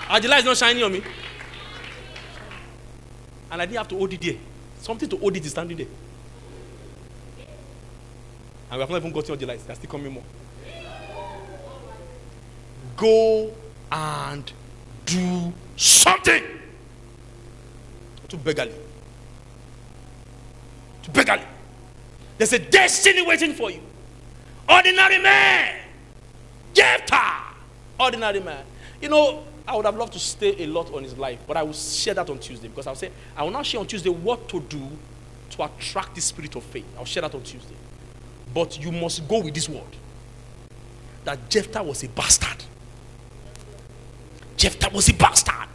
Are 0.09 0.21
the 0.21 0.29
lights 0.29 0.45
not 0.45 0.57
shining 0.57 0.85
on 0.85 0.93
me? 0.93 1.03
And 3.51 3.61
I 3.61 3.67
didn't 3.67 3.79
have 3.79 3.89
to 3.89 3.97
hold 3.97 4.13
it 4.13 4.21
there. 4.21 4.37
Something 4.81 5.09
to 5.09 5.17
hold 5.17 5.37
it 5.37 5.45
is 5.45 5.51
standing 5.51 5.77
there. 5.77 5.87
And 8.71 8.79
we 8.79 8.81
have 8.81 8.91
not 8.91 8.99
even 8.99 9.13
gotten 9.13 9.31
all 9.31 9.37
the 9.37 9.47
lights. 9.47 9.65
There's 9.65 9.79
still 9.79 9.91
coming 9.91 10.13
more. 10.13 10.23
Go 12.97 13.53
and 13.91 14.53
do 15.07 15.53
something. 15.77 16.43
To 18.29 18.37
beggarly. 18.37 18.75
To 21.05 21.11
beggarly. 21.11 21.45
There's 22.37 22.53
a 22.53 22.59
destiny 22.59 23.23
waiting 23.23 23.55
for 23.55 23.71
you. 23.71 23.81
Ordinary 24.69 25.19
man. 25.19 25.77
Jephthah. 26.75 27.55
Ordinary 27.99 28.41
man. 28.41 28.65
You 29.01 29.09
know, 29.09 29.45
I 29.67 29.77
would 29.77 29.87
have 29.87 29.97
loved 29.97 30.13
to 30.13 30.19
stay 30.19 30.63
a 30.65 30.67
lot 30.67 30.93
on 30.93 31.03
his 31.03 31.17
life, 31.17 31.41
but 31.47 31.57
I 31.57 31.63
will 31.63 31.73
share 31.73 32.15
that 32.15 32.29
on 32.29 32.39
Tuesday 32.39 32.69
because 32.69 32.87
I'll 32.87 32.95
say, 32.95 33.11
I 33.37 33.43
will 33.43 33.51
not 33.51 33.65
share 33.67 33.81
on 33.81 33.87
Tuesday 33.87 34.11
what 34.11 34.49
to 34.51 34.61
do 34.61 34.89
to 35.51 35.65
attract 35.65 36.15
the 36.15 36.21
spirit 36.21 36.55
of 36.57 36.65
faith. 36.65 36.87
I'll 36.99 37.05
share 37.05 37.23
that 37.23 37.35
on 37.35 37.43
Tuesday. 37.43 37.75
But 38.59 38.77
you 38.77 38.91
must 38.91 39.29
go 39.29 39.39
with 39.39 39.55
this 39.55 39.69
word 39.69 39.95
that 41.23 41.49
Jephthah 41.49 41.81
was 41.81 42.03
a 42.03 42.09
bastard. 42.09 42.65
Jephthah 44.57 44.91
was 44.93 45.09
a 45.09 45.15
bastard. 45.15 45.69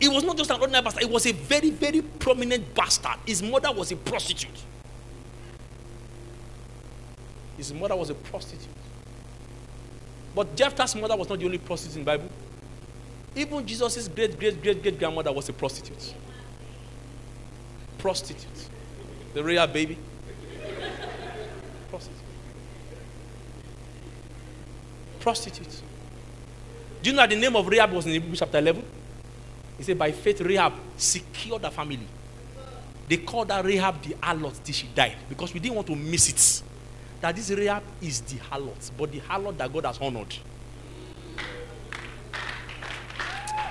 It 0.00 0.08
was 0.08 0.24
not 0.24 0.38
just 0.38 0.50
an 0.50 0.58
ordinary 0.58 0.82
bastard, 0.82 1.02
it 1.02 1.10
was 1.10 1.26
a 1.26 1.32
very, 1.32 1.68
very 1.68 2.00
prominent 2.00 2.74
bastard. 2.74 3.16
His 3.26 3.42
mother 3.42 3.70
was 3.70 3.92
a 3.92 3.96
prostitute. 3.96 4.62
His 7.58 7.74
mother 7.74 7.96
was 7.96 8.08
a 8.08 8.14
prostitute. 8.14 8.66
But 10.34 10.56
Jephthah's 10.56 10.96
mother 10.96 11.18
was 11.18 11.28
not 11.28 11.38
the 11.38 11.44
only 11.44 11.58
prostitute 11.58 11.98
in 11.98 12.04
the 12.06 12.12
Bible. 12.12 12.30
Even 13.36 13.66
Jesus' 13.66 14.08
great, 14.08 14.38
great, 14.38 14.62
great, 14.62 14.82
great 14.82 14.98
grandmother 14.98 15.32
was 15.32 15.50
a 15.50 15.52
prostitute. 15.52 16.14
Prostitute. 17.98 18.70
The 19.34 19.44
real 19.44 19.66
baby. 19.66 19.98
Prostitute. 25.22 25.82
Do 27.00 27.10
you 27.10 27.16
know 27.16 27.22
that 27.22 27.30
the 27.30 27.36
name 27.36 27.54
of 27.54 27.66
Rahab 27.68 27.92
was 27.92 28.06
in 28.06 28.12
Hebrews 28.12 28.40
chapter 28.40 28.58
11? 28.58 28.84
He 29.78 29.84
said, 29.84 29.96
by 29.96 30.10
faith, 30.10 30.40
Rahab 30.40 30.72
secured 30.96 31.62
the 31.62 31.70
family. 31.70 32.00
They 33.08 33.18
called 33.18 33.52
her 33.52 33.62
Rahab 33.62 34.02
the 34.02 34.14
harlot 34.14 34.62
till 34.64 34.74
she 34.74 34.88
died 34.88 35.16
because 35.28 35.54
we 35.54 35.60
didn't 35.60 35.76
want 35.76 35.86
to 35.86 35.94
miss 35.94 36.28
it. 36.28 36.62
That 37.20 37.36
this 37.36 37.50
Rahab 37.50 37.84
is 38.00 38.20
the 38.22 38.36
harlot, 38.38 38.90
but 38.98 39.12
the 39.12 39.20
harlot 39.20 39.56
that 39.58 39.72
God 39.72 39.84
has 39.86 39.98
honored. 39.98 40.34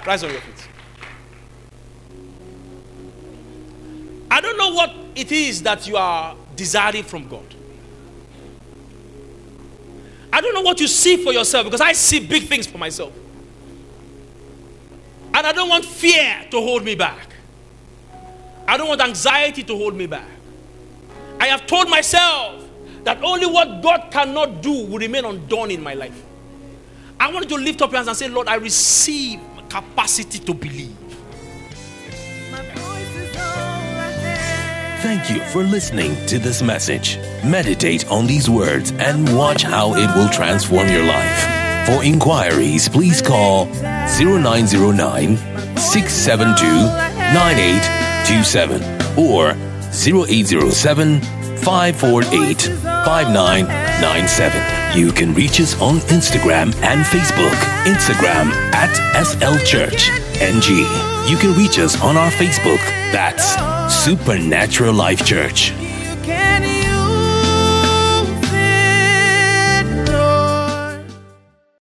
Rise 0.08 0.24
on 0.24 0.32
your 0.32 0.40
feet. 0.40 0.68
I 4.30 4.40
don't 4.40 4.58
know 4.58 4.74
what 4.74 4.94
it 5.16 5.32
is 5.34 5.62
that 5.64 5.86
you 5.86 5.98
are 5.98 6.34
desiring 6.56 7.04
from 7.04 7.28
God. 7.28 7.56
I 10.42 10.44
don't 10.44 10.56
know 10.56 10.62
what 10.62 10.80
you 10.80 10.88
see 10.88 11.18
for 11.18 11.32
yourself 11.32 11.66
because 11.66 11.82
I 11.82 11.92
see 11.94 12.20
big 12.20 12.48
things 12.48 12.66
for 12.66 12.80
myself. 12.80 13.14
And 15.36 15.46
I 15.46 15.52
don't 15.52 15.70
want 15.70 15.86
fear 15.86 16.48
to 16.50 16.60
hold 16.60 16.84
me 16.84 16.96
back. 16.96 17.28
I 18.68 18.76
don't 18.76 18.88
want 18.88 19.02
anxiety 19.02 19.62
to 19.62 19.78
hold 19.78 19.94
me 19.94 20.08
back. 20.08 20.26
I 21.40 21.46
have 21.46 21.68
told 21.68 21.92
myself 21.92 22.68
that 23.04 23.24
only 23.24 23.46
what 23.46 23.84
God 23.84 24.08
cannot 24.10 24.64
do 24.64 24.72
will 24.72 24.98
remain 24.98 25.26
undone 25.26 25.70
in 25.70 25.84
my 25.84 25.94
life. 25.94 26.20
I 27.20 27.32
want 27.32 27.48
you 27.48 27.58
to 27.58 27.64
lift 27.64 27.84
up 27.84 27.92
your 27.92 27.98
hands 27.98 28.08
and 28.08 28.18
say, 28.18 28.28
Lord, 28.28 28.48
I 28.48 28.56
receive 28.56 29.40
capacity 29.70 30.40
to 30.40 30.56
believe. 30.56 30.98
Thank 35.02 35.32
you 35.32 35.42
for 35.46 35.64
listening 35.64 36.16
to 36.28 36.38
this 36.38 36.62
message. 36.62 37.18
Meditate 37.44 38.08
on 38.12 38.28
these 38.28 38.48
words 38.48 38.92
and 38.92 39.36
watch 39.36 39.64
how 39.64 39.96
it 39.96 40.16
will 40.16 40.30
transform 40.30 40.88
your 40.90 41.04
life. 41.04 41.88
For 41.88 42.04
inquiries, 42.04 42.88
please 42.88 43.20
call 43.20 43.66
0909 43.66 45.38
672 45.76 46.68
9827 47.34 48.84
or 49.18 49.56
0807 49.92 51.20
548 51.58 52.62
5997. 52.62 55.00
You 55.00 55.12
can 55.12 55.34
reach 55.34 55.60
us 55.60 55.74
on 55.82 55.96
Instagram 56.12 56.76
and 56.84 57.04
Facebook. 57.06 57.56
Instagram 57.86 58.52
at 58.76 58.94
SL 59.26 59.58
Church 59.66 60.12
NG. 60.42 60.80
You 61.30 61.38
can 61.38 61.56
reach 61.56 61.78
us 61.78 62.02
on 62.02 62.18
our 62.18 62.32
Facebook. 62.32 62.80
That's 63.12 63.54
Supernatural 63.94 64.94
Life 64.94 65.24
Church. 65.24 65.72